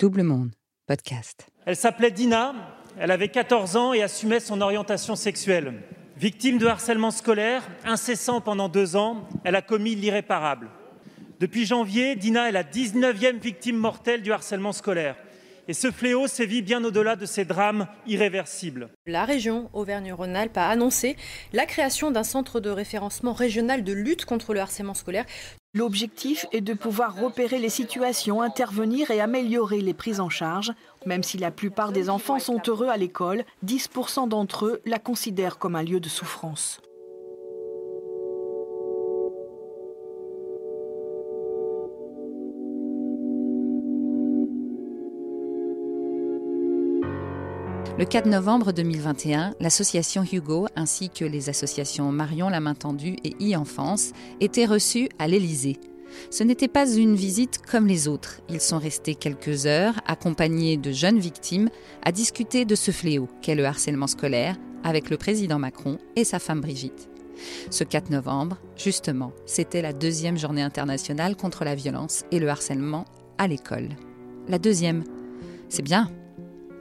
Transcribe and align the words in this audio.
Double 0.00 0.22
Monde, 0.22 0.52
podcast. 0.86 1.46
Elle 1.66 1.76
s'appelait 1.76 2.10
Dina, 2.10 2.54
elle 2.98 3.10
avait 3.10 3.28
14 3.28 3.76
ans 3.76 3.92
et 3.92 4.02
assumait 4.02 4.40
son 4.40 4.62
orientation 4.62 5.14
sexuelle. 5.14 5.82
Victime 6.16 6.56
de 6.56 6.66
harcèlement 6.66 7.10
scolaire, 7.10 7.62
incessant 7.84 8.40
pendant 8.40 8.70
deux 8.70 8.96
ans, 8.96 9.28
elle 9.44 9.56
a 9.56 9.60
commis 9.60 9.94
l'irréparable. 9.94 10.70
Depuis 11.38 11.66
janvier, 11.66 12.16
Dina 12.16 12.48
est 12.48 12.52
la 12.52 12.64
19e 12.64 13.40
victime 13.40 13.76
mortelle 13.76 14.22
du 14.22 14.32
harcèlement 14.32 14.72
scolaire. 14.72 15.16
Et 15.68 15.74
ce 15.74 15.90
fléau 15.90 16.26
sévit 16.28 16.62
bien 16.62 16.82
au-delà 16.82 17.14
de 17.14 17.26
ces 17.26 17.44
drames 17.44 17.86
irréversibles. 18.06 18.88
La 19.06 19.26
région 19.26 19.68
Auvergne-Rhône-Alpes 19.74 20.56
a 20.56 20.70
annoncé 20.70 21.14
la 21.52 21.66
création 21.66 22.10
d'un 22.10 22.24
centre 22.24 22.58
de 22.58 22.70
référencement 22.70 23.34
régional 23.34 23.84
de 23.84 23.92
lutte 23.92 24.24
contre 24.24 24.54
le 24.54 24.60
harcèlement 24.60 24.94
scolaire. 24.94 25.26
L'objectif 25.72 26.46
est 26.50 26.62
de 26.62 26.74
pouvoir 26.74 27.14
repérer 27.14 27.58
les 27.60 27.68
situations, 27.68 28.42
intervenir 28.42 29.12
et 29.12 29.20
améliorer 29.20 29.80
les 29.80 29.94
prises 29.94 30.18
en 30.18 30.28
charge. 30.28 30.72
Même 31.06 31.22
si 31.22 31.38
la 31.38 31.52
plupart 31.52 31.92
des 31.92 32.10
enfants 32.10 32.40
sont 32.40 32.60
heureux 32.66 32.88
à 32.88 32.96
l'école, 32.96 33.44
10% 33.64 34.28
d'entre 34.28 34.66
eux 34.66 34.80
la 34.84 34.98
considèrent 34.98 35.58
comme 35.58 35.76
un 35.76 35.84
lieu 35.84 36.00
de 36.00 36.08
souffrance. 36.08 36.80
Le 48.00 48.06
4 48.06 48.24
novembre 48.24 48.72
2021, 48.72 49.56
l'association 49.60 50.24
Hugo 50.24 50.66
ainsi 50.74 51.10
que 51.10 51.26
les 51.26 51.50
associations 51.50 52.10
Marion 52.10 52.48
la 52.48 52.58
main 52.58 52.72
tendue 52.72 53.16
et 53.24 53.36
e-enfance 53.42 54.12
étaient 54.40 54.64
reçus 54.64 55.10
à 55.18 55.28
l'Élysée. 55.28 55.76
Ce 56.30 56.42
n'était 56.42 56.66
pas 56.66 56.90
une 56.90 57.14
visite 57.14 57.58
comme 57.58 57.86
les 57.86 58.08
autres. 58.08 58.40
Ils 58.48 58.62
sont 58.62 58.78
restés 58.78 59.14
quelques 59.14 59.66
heures, 59.66 60.00
accompagnés 60.06 60.78
de 60.78 60.92
jeunes 60.92 61.18
victimes, 61.18 61.68
à 62.02 62.10
discuter 62.10 62.64
de 62.64 62.74
ce 62.74 62.90
fléau 62.90 63.28
qu'est 63.42 63.54
le 63.54 63.66
harcèlement 63.66 64.06
scolaire 64.06 64.56
avec 64.82 65.10
le 65.10 65.18
président 65.18 65.58
Macron 65.58 65.98
et 66.16 66.24
sa 66.24 66.38
femme 66.38 66.62
Brigitte. 66.62 67.10
Ce 67.68 67.84
4 67.84 68.08
novembre, 68.08 68.56
justement, 68.78 69.32
c'était 69.44 69.82
la 69.82 69.92
deuxième 69.92 70.38
journée 70.38 70.62
internationale 70.62 71.36
contre 71.36 71.64
la 71.64 71.74
violence 71.74 72.24
et 72.30 72.38
le 72.38 72.48
harcèlement 72.48 73.04
à 73.36 73.46
l'école. 73.46 73.90
La 74.48 74.58
deuxième. 74.58 75.04
C'est 75.68 75.82
bien, 75.82 76.10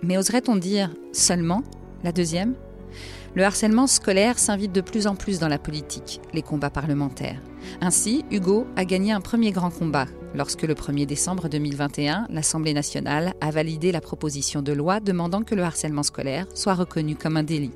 mais 0.03 0.17
oserait-on 0.17 0.55
dire 0.55 0.93
seulement 1.11 1.63
la 2.03 2.11
deuxième? 2.11 2.55
Le 3.35 3.43
harcèlement 3.43 3.87
scolaire 3.87 4.39
s'invite 4.39 4.71
de 4.71 4.81
plus 4.81 5.05
en 5.07 5.15
plus 5.15 5.39
dans 5.39 5.47
la 5.47 5.59
politique, 5.59 6.19
les 6.33 6.41
combats 6.41 6.71
parlementaires. 6.71 7.41
Ainsi, 7.81 8.25
Hugo 8.31 8.65
a 8.75 8.85
gagné 8.85 9.11
un 9.11 9.21
premier 9.21 9.51
grand 9.51 9.69
combat 9.69 10.07
lorsque 10.35 10.63
le 10.63 10.73
1er 10.73 11.05
décembre 11.05 11.49
2021, 11.49 12.27
l'Assemblée 12.29 12.73
nationale 12.73 13.33
a 13.41 13.51
validé 13.51 13.91
la 13.91 14.01
proposition 14.01 14.61
de 14.61 14.73
loi 14.73 14.99
demandant 14.99 15.43
que 15.43 15.55
le 15.55 15.63
harcèlement 15.63 16.03
scolaire 16.03 16.45
soit 16.53 16.75
reconnu 16.75 17.15
comme 17.15 17.37
un 17.37 17.43
délit. 17.43 17.71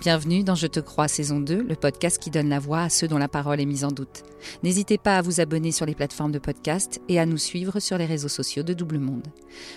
Bienvenue 0.00 0.44
dans 0.44 0.54
Je 0.54 0.66
te 0.66 0.80
crois 0.80 1.08
saison 1.08 1.40
2, 1.40 1.62
le 1.62 1.74
podcast 1.74 2.18
qui 2.18 2.30
donne 2.30 2.48
la 2.48 2.58
voix 2.58 2.82
à 2.82 2.88
ceux 2.88 3.08
dont 3.08 3.18
la 3.18 3.28
parole 3.28 3.60
est 3.60 3.66
mise 3.66 3.84
en 3.84 3.90
doute. 3.90 4.22
N'hésitez 4.62 4.98
pas 4.98 5.16
à 5.18 5.22
vous 5.22 5.40
abonner 5.40 5.72
sur 5.72 5.86
les 5.86 5.94
plateformes 5.94 6.32
de 6.32 6.38
podcast 6.38 7.00
et 7.08 7.18
à 7.18 7.26
nous 7.26 7.36
suivre 7.38 7.80
sur 7.80 7.98
les 7.98 8.06
réseaux 8.06 8.28
sociaux 8.28 8.62
de 8.62 8.74
Double 8.74 8.98
Monde. 8.98 9.26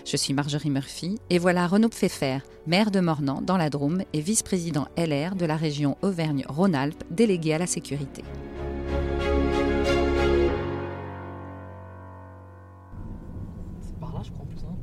Je 0.06 0.18
suis 0.18 0.34
Marjorie 0.34 0.70
Murphy 0.70 1.20
et 1.30 1.40
voilà 1.40 1.68
Renaud 1.68 1.90
Pfeffer, 1.90 2.40
maire 2.68 2.92
de 2.92 3.00
Mornan 3.00 3.42
dans 3.42 3.58
la 3.58 3.70
Drôme 3.70 4.04
et 4.14 4.22
vice-président 4.22 4.88
LR 4.98 5.36
de 5.36 5.46
la 5.46 5.56
région 5.56 5.98
Auvergne-Rhône-Alpes, 6.02 7.04
délégué 7.10 7.54
à 7.54 7.58
la 7.58 7.68
sécurité. 7.68 8.24
C'est 13.82 14.00
par 14.00 14.14
là, 14.14 14.22
je 14.24 14.32
crois, 14.32 14.46
plus. 14.46 14.60
Hein 14.64 14.76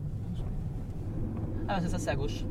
ah, 1.69 1.79
c'est 1.81 1.89
ça, 1.89 1.99
c'est 1.99 2.11
à 2.11 2.17
gauche. 2.17 2.45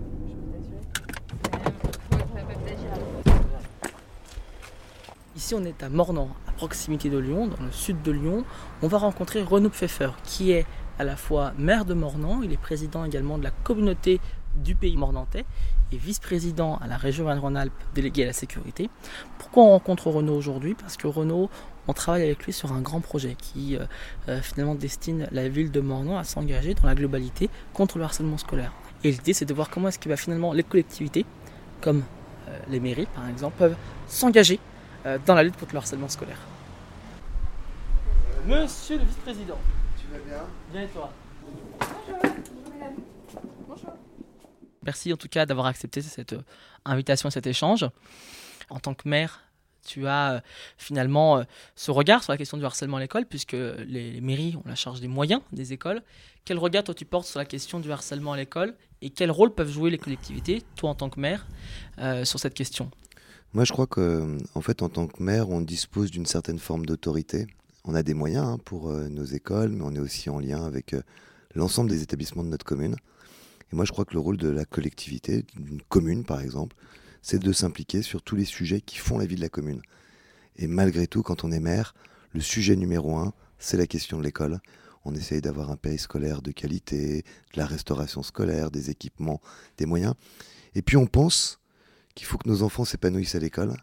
Ici, 5.48 5.56
on 5.56 5.64
est 5.64 5.82
à 5.82 5.88
Mornan, 5.88 6.28
à 6.46 6.52
proximité 6.52 7.10
de 7.10 7.18
Lyon, 7.18 7.48
dans 7.48 7.64
le 7.64 7.72
sud 7.72 8.02
de 8.02 8.12
Lyon. 8.12 8.44
On 8.82 8.90
va 8.90 8.98
rencontrer 8.98 9.42
Renaud 9.42 9.70
Pfeffer, 9.70 10.10
qui 10.26 10.52
est 10.52 10.66
à 11.00 11.06
la 11.06 11.16
fois 11.16 11.54
maire 11.58 11.86
de 11.86 11.94
Mornan, 11.94 12.42
il 12.44 12.52
est 12.52 12.58
président 12.58 13.06
également 13.06 13.38
de 13.38 13.46
la 13.46 13.52
communauté 13.64 14.20
du 14.58 14.76
pays 14.76 14.98
mornantais 14.98 15.46
et 15.94 15.96
vice-président 15.96 16.76
à 16.82 16.88
la 16.88 16.98
région 16.98 17.28
Rhône-Alpes 17.34 17.72
délégué 17.96 18.24
à 18.24 18.26
la 18.26 18.34
sécurité. 18.34 18.90
Pourquoi 19.40 19.64
on 19.64 19.70
rencontre 19.70 20.10
Renaud 20.10 20.36
aujourd'hui? 20.36 20.74
Parce 20.74 20.98
que 20.98 21.08
Renaud, 21.08 21.50
on 21.88 21.94
travaille 21.94 22.24
avec 22.24 22.44
lui 22.44 22.52
sur 22.52 22.74
un 22.74 22.82
grand 22.82 23.00
projet 23.00 23.38
qui 23.38 23.78
euh, 23.78 23.86
euh, 24.28 24.42
finalement 24.42 24.76
destine 24.76 25.30
la 25.32 25.48
ville 25.48 25.72
de 25.72 25.80
Mornan 25.80 26.18
à 26.18 26.26
s'engager 26.26 26.74
dans 26.74 26.88
la 26.88 26.96
globalité 26.96 27.50
contre 27.72 28.00
le 28.00 28.04
harcèlement 28.04 28.38
scolaire. 28.38 28.74
Et 29.06 29.12
l'idée, 29.12 29.32
c'est 29.32 29.46
de 29.46 29.54
voir 29.54 29.70
comment 29.70 29.88
est-ce 29.88 30.00
que 30.00 30.10
bah, 30.10 30.18
finalement 30.18 30.52
les 30.52 30.64
collectivités, 30.64 31.26
comme 31.80 32.04
euh, 32.50 32.60
les 32.68 32.82
mairies 32.82 33.08
par 33.16 33.30
exemple, 33.30 33.56
peuvent 33.58 33.78
s'engager 34.10 34.60
dans 35.26 35.36
la 35.36 35.44
lutte 35.44 35.58
contre 35.58 35.74
le 35.74 35.78
harcèlement 35.78 36.10
scolaire. 36.10 36.40
Monsieur 38.48 38.98
le 38.98 39.04
vice-président. 39.04 39.58
Tu 40.00 40.08
vas 40.08 40.20
bien? 40.20 40.44
Bien 40.72 40.84
et 40.84 40.88
toi? 40.88 41.12
Merci 44.84 45.12
en 45.12 45.18
tout 45.18 45.28
cas 45.28 45.46
d'avoir 45.46 45.66
accepté 45.66 46.02
cette 46.02 46.32
euh, 46.32 46.42
invitation, 46.86 47.30
cet 47.30 47.46
échange. 47.46 47.86
En 48.70 48.80
tant 48.80 48.94
que 48.94 49.10
maire, 49.10 49.42
tu 49.86 50.08
as 50.08 50.36
euh, 50.36 50.40
finalement 50.78 51.44
ce 51.76 51.92
regard 51.92 52.24
sur 52.24 52.32
la 52.32 52.38
question 52.38 52.58
du 52.58 52.64
harcèlement 52.64 52.96
à 52.96 53.00
l'école, 53.02 53.26
puisque 53.26 53.52
les, 53.52 54.22
mairies 54.22 54.56
ont 54.56 54.64
la 54.66 54.76
charge 54.76 55.02
des 55.02 55.10
moyens 55.10 55.42
des 55.52 55.74
écoles. 55.74 56.02
Quel 56.46 56.58
regard 56.58 56.86
toi 56.86 56.96
tu 56.96 57.04
portes 57.04 57.28
sur 57.28 57.40
la 57.40 57.46
question 57.46 57.82
du 57.82 57.92
harcèlement 57.92 58.32
à 58.32 58.38
l'école 58.38 58.76
et 59.02 59.10
quel 59.10 59.30
rôle 59.30 59.54
peuvent 59.54 59.70
jouer 59.70 59.90
les 59.90 59.98
collectivités, 59.98 60.64
toi 60.78 60.92
en 60.92 60.96
tant 60.96 61.10
que 61.10 61.20
maire, 61.20 61.46
sur 62.24 62.40
cette 62.40 62.54
question? 62.54 62.90
Moi, 63.58 63.64
je 63.64 63.72
crois 63.72 63.88
que, 63.88 64.38
en 64.54 64.62
fait, 64.62 64.84
en 64.84 64.90
tant 64.90 65.08
que 65.08 65.24
maire, 65.24 65.50
on 65.50 65.62
dispose 65.62 66.12
d'une 66.12 66.28
certaine 66.28 66.60
forme 66.60 66.86
d'autorité. 66.86 67.48
On 67.86 67.96
a 67.96 68.04
des 68.04 68.14
moyens 68.14 68.46
hein, 68.46 68.58
pour 68.64 68.92
euh, 68.92 69.08
nos 69.10 69.24
écoles, 69.24 69.72
mais 69.72 69.82
on 69.84 69.96
est 69.96 70.00
aussi 70.00 70.30
en 70.30 70.38
lien 70.38 70.64
avec 70.64 70.94
euh, 70.94 71.02
l'ensemble 71.56 71.90
des 71.90 72.04
établissements 72.04 72.44
de 72.44 72.50
notre 72.50 72.68
commune. 72.68 72.96
Et 73.72 73.76
moi, 73.76 73.84
je 73.84 73.92
crois 73.92 74.06
que 74.06 74.14
le 74.14 74.20
rôle 74.20 74.38
de 74.38 74.48
la 74.48 74.64
collectivité, 74.64 75.44
d'une 75.56 75.82
commune 75.90 76.24
par 76.24 76.40
exemple, 76.40 76.76
c'est 77.24 77.40
de 77.40 77.52
s'impliquer 77.52 78.04
sur 78.04 78.22
tous 78.22 78.36
les 78.36 78.46
sujets 78.46 78.80
qui 78.80 79.00
font 79.00 79.18
la 79.18 79.26
vie 79.26 79.38
de 79.38 79.42
la 79.42 79.50
commune. 79.50 79.82
Et 80.58 80.68
malgré 80.68 81.08
tout, 81.08 81.24
quand 81.24 81.44
on 81.44 81.52
est 81.52 81.60
maire, 81.60 81.96
le 82.34 82.42
sujet 82.42 82.76
numéro 82.76 83.16
un, 83.18 83.34
c'est 83.58 83.78
la 83.78 83.88
question 83.88 84.20
de 84.20 84.24
l'école. 84.24 84.60
On 85.04 85.16
essaye 85.16 85.42
d'avoir 85.42 85.72
un 85.72 85.78
pays 85.78 85.98
scolaire 85.98 86.44
de 86.44 86.52
qualité, 86.52 87.24
de 87.56 87.58
la 87.58 87.66
restauration 87.66 88.22
scolaire, 88.22 88.70
des 88.70 88.92
équipements, 88.92 89.42
des 89.80 89.88
moyens. 89.88 90.14
Et 90.76 90.84
puis 90.84 90.96
on 90.96 91.08
pense 91.08 91.60
qu'il 92.18 92.26
faut 92.26 92.40
que 92.40 92.50
nos 92.50 92.64
enfants 92.64 92.84
s'épanouissent 92.84 93.36
à 93.36 93.40
l'école. 93.40 93.78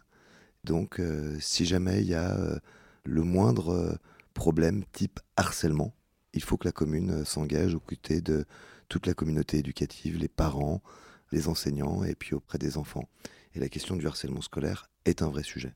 Donc, 0.65 0.99
euh, 0.99 1.37
si 1.39 1.65
jamais 1.65 2.01
il 2.01 2.07
y 2.07 2.15
a 2.15 2.35
euh, 2.35 2.59
le 3.05 3.23
moindre 3.23 3.69
euh, 3.69 3.95
problème 4.33 4.83
type 4.91 5.21
harcèlement, 5.37 5.95
il 6.33 6.43
faut 6.43 6.57
que 6.57 6.67
la 6.67 6.73
commune 6.73 7.23
s'engage 7.23 7.73
aux 7.75 7.79
côtés 7.79 8.19
de 8.19 8.45
toute 8.89 9.07
la 9.07 9.13
communauté 9.13 9.59
éducative, 9.59 10.17
les 10.17 10.27
parents, 10.27 10.83
les 11.31 11.47
enseignants 11.47 12.03
et 12.03 12.13
puis 12.13 12.35
auprès 12.35 12.57
des 12.57 12.77
enfants. 12.77 13.07
Et 13.53 13.59
la 13.59 13.69
question 13.69 13.95
du 13.95 14.05
harcèlement 14.05 14.41
scolaire 14.41 14.89
est 15.05 15.21
un 15.21 15.29
vrai 15.29 15.43
sujet. 15.43 15.73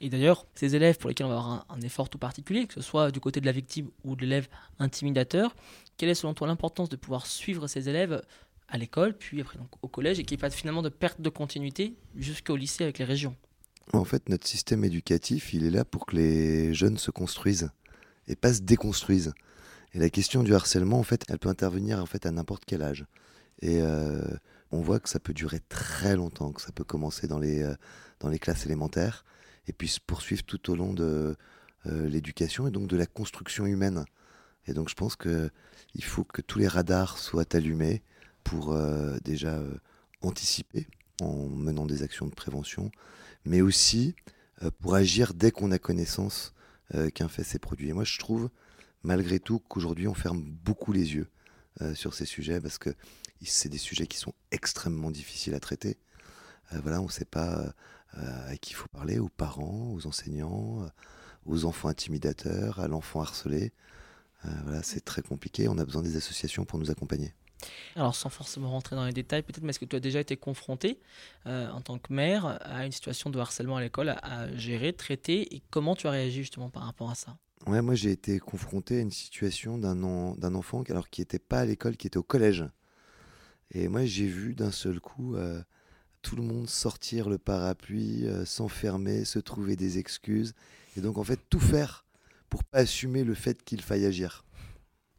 Et 0.00 0.08
d'ailleurs, 0.08 0.46
ces 0.54 0.76
élèves 0.76 0.98
pour 0.98 1.08
lesquels 1.08 1.26
on 1.26 1.30
va 1.30 1.38
avoir 1.38 1.66
un, 1.68 1.80
effort 1.80 2.08
tout 2.08 2.18
particulier, 2.18 2.68
que 2.68 2.74
ce 2.74 2.80
soit 2.80 3.10
du 3.10 3.18
côté 3.18 3.40
de 3.40 3.46
la 3.46 3.52
victime 3.52 3.90
ou 4.04 4.14
de 4.14 4.20
l'élève 4.20 4.46
intimidateur, 4.78 5.56
quelle 5.96 6.10
est 6.10 6.14
selon 6.14 6.34
toi 6.34 6.46
l'importance 6.46 6.88
de 6.88 6.94
pouvoir 6.94 7.26
suivre 7.26 7.66
ces 7.66 7.88
élèves 7.88 8.22
à 8.68 8.78
l'école, 8.78 9.16
puis 9.16 9.40
après 9.40 9.58
donc, 9.58 9.70
au 9.82 9.88
collège, 9.88 10.18
et 10.18 10.24
qu'il 10.24 10.36
n'y 10.36 10.40
ait 10.40 10.48
pas 10.48 10.50
finalement 10.50 10.82
de 10.82 10.88
perte 10.88 11.20
de 11.20 11.30
continuité 11.30 11.94
jusqu'au 12.16 12.56
lycée 12.56 12.84
avec 12.84 12.98
les 12.98 13.04
régions. 13.04 13.36
En 13.92 14.04
fait, 14.04 14.28
notre 14.28 14.46
système 14.46 14.84
éducatif, 14.84 15.54
il 15.54 15.64
est 15.64 15.70
là 15.70 15.84
pour 15.84 16.06
que 16.06 16.16
les 16.16 16.74
jeunes 16.74 16.98
se 16.98 17.10
construisent 17.10 17.70
et 18.26 18.36
pas 18.36 18.52
se 18.52 18.60
déconstruisent. 18.60 19.32
Et 19.94 19.98
la 19.98 20.10
question 20.10 20.42
du 20.42 20.54
harcèlement, 20.54 20.98
en 20.98 21.02
fait, 21.02 21.24
elle 21.28 21.38
peut 21.38 21.48
intervenir 21.48 21.98
en 21.98 22.06
fait 22.06 22.26
à 22.26 22.30
n'importe 22.30 22.64
quel 22.66 22.82
âge. 22.82 23.06
Et 23.62 23.80
euh, 23.80 24.22
on 24.70 24.80
voit 24.80 25.00
que 25.00 25.08
ça 25.08 25.18
peut 25.18 25.32
durer 25.32 25.60
très 25.68 26.16
longtemps, 26.16 26.52
que 26.52 26.60
ça 26.60 26.72
peut 26.72 26.84
commencer 26.84 27.26
dans 27.26 27.38
les, 27.38 27.62
euh, 27.62 27.74
dans 28.20 28.28
les 28.28 28.38
classes 28.38 28.66
élémentaires 28.66 29.24
et 29.66 29.72
puis 29.72 29.88
se 29.88 30.00
poursuivre 30.00 30.42
tout 30.42 30.70
au 30.70 30.76
long 30.76 30.92
de 30.92 31.36
euh, 31.86 32.08
l'éducation 32.08 32.66
et 32.66 32.70
donc 32.70 32.88
de 32.88 32.96
la 32.96 33.06
construction 33.06 33.66
humaine. 33.66 34.04
Et 34.66 34.74
donc 34.74 34.88
je 34.88 34.94
pense 34.94 35.16
qu'il 35.16 35.50
faut 36.04 36.24
que 36.24 36.42
tous 36.42 36.58
les 36.58 36.68
radars 36.68 37.18
soient 37.18 37.56
allumés 37.56 38.02
pour 38.48 38.72
euh, 38.72 39.18
déjà 39.24 39.56
euh, 39.56 39.74
anticiper 40.22 40.86
en 41.20 41.48
menant 41.48 41.84
des 41.84 42.02
actions 42.02 42.26
de 42.26 42.34
prévention, 42.34 42.90
mais 43.44 43.60
aussi 43.60 44.14
euh, 44.62 44.70
pour 44.80 44.94
agir 44.94 45.34
dès 45.34 45.50
qu'on 45.50 45.70
a 45.70 45.78
connaissance 45.78 46.54
qu'un 47.14 47.28
fait 47.28 47.44
s'est 47.44 47.58
produit. 47.58 47.90
Et 47.90 47.92
moi, 47.92 48.04
je 48.04 48.18
trouve, 48.18 48.48
malgré 49.02 49.40
tout, 49.40 49.58
qu'aujourd'hui, 49.58 50.08
on 50.08 50.14
ferme 50.14 50.40
beaucoup 50.42 50.90
les 50.90 51.16
yeux 51.16 51.28
sur 51.92 52.14
ces 52.14 52.24
sujets 52.24 52.62
parce 52.62 52.78
que 52.78 52.88
c'est 53.44 53.68
des 53.68 53.76
sujets 53.76 54.06
qui 54.06 54.16
sont 54.16 54.32
extrêmement 54.52 55.10
difficiles 55.10 55.54
à 55.54 55.60
traiter. 55.60 55.98
voilà, 56.72 57.02
on 57.02 57.04
ne 57.04 57.10
sait 57.10 57.26
pas 57.26 57.74
à 58.14 58.56
qui 58.56 58.70
il 58.70 58.74
faut 58.74 58.88
parler, 58.88 59.18
aux 59.18 59.28
parents, 59.28 59.92
aux 59.92 60.06
enseignants, 60.06 60.90
aux 61.44 61.66
enfants 61.66 61.90
intimidateurs, 61.90 62.80
à 62.80 62.88
l'enfant 62.88 63.20
harcelé. 63.20 63.74
voilà, 64.62 64.82
c'est 64.82 65.04
très 65.04 65.20
compliqué. 65.20 65.68
On 65.68 65.76
a 65.76 65.84
besoin 65.84 66.00
des 66.00 66.16
associations 66.16 66.64
pour 66.64 66.78
nous 66.78 66.90
accompagner. 66.90 67.34
Alors 67.96 68.14
sans 68.14 68.28
forcément 68.28 68.70
rentrer 68.70 68.96
dans 68.96 69.04
les 69.04 69.12
détails, 69.12 69.42
peut-être, 69.42 69.62
mais 69.62 69.70
est-ce 69.70 69.80
que 69.80 69.84
tu 69.84 69.96
as 69.96 70.00
déjà 70.00 70.20
été 70.20 70.36
confronté 70.36 71.00
en 71.46 71.80
tant 71.80 71.98
que 71.98 72.12
maire 72.12 72.58
à 72.62 72.86
une 72.86 72.92
situation 72.92 73.30
de 73.30 73.38
harcèlement 73.38 73.76
à 73.76 73.80
l'école 73.80 74.10
à, 74.10 74.54
gérer, 74.56 74.92
traiter, 74.92 75.54
et 75.54 75.62
comment 75.70 75.96
tu 75.96 76.06
as 76.06 76.10
réagi 76.10 76.38
justement 76.38 76.70
par 76.70 76.84
rapport 76.84 77.10
à 77.10 77.14
ça? 77.14 77.36
Ouais, 77.66 77.82
moi 77.82 77.94
j'ai 77.94 78.12
été 78.12 78.38
confronté 78.38 78.98
à 78.98 79.00
une 79.00 79.10
situation 79.10 79.78
d'un 79.78 80.54
enfant 80.54 80.84
alors, 80.88 81.10
qui 81.10 81.20
n'était 81.20 81.38
pas 81.40 81.60
à 81.60 81.64
l'école, 81.64 81.96
qui 81.96 82.06
était 82.06 82.16
au 82.16 82.22
collège. 82.22 82.64
Et 83.72 83.88
moi 83.88 84.04
j'ai 84.04 84.26
vu 84.26 84.54
d'un 84.54 84.70
seul 84.70 85.00
coup 85.00 85.36
tout 86.22 86.36
le 86.36 86.42
monde 86.42 86.68
sortir 86.68 87.28
le 87.28 87.38
parapluie, 87.38 88.26
euh, 88.26 88.44
s'enfermer, 88.44 89.24
se 89.24 89.38
trouver 89.38 89.76
des 89.76 89.98
excuses, 89.98 90.54
et 90.96 91.00
donc 91.00 91.18
en 91.18 91.24
fait 91.24 91.40
tout 91.48 91.60
faire 91.60 92.04
pour 92.48 92.64
pas 92.64 92.78
assumer 92.78 93.24
le 93.24 93.34
fait 93.34 93.62
qu'il 93.62 93.80
faille 93.82 94.06
agir. 94.06 94.44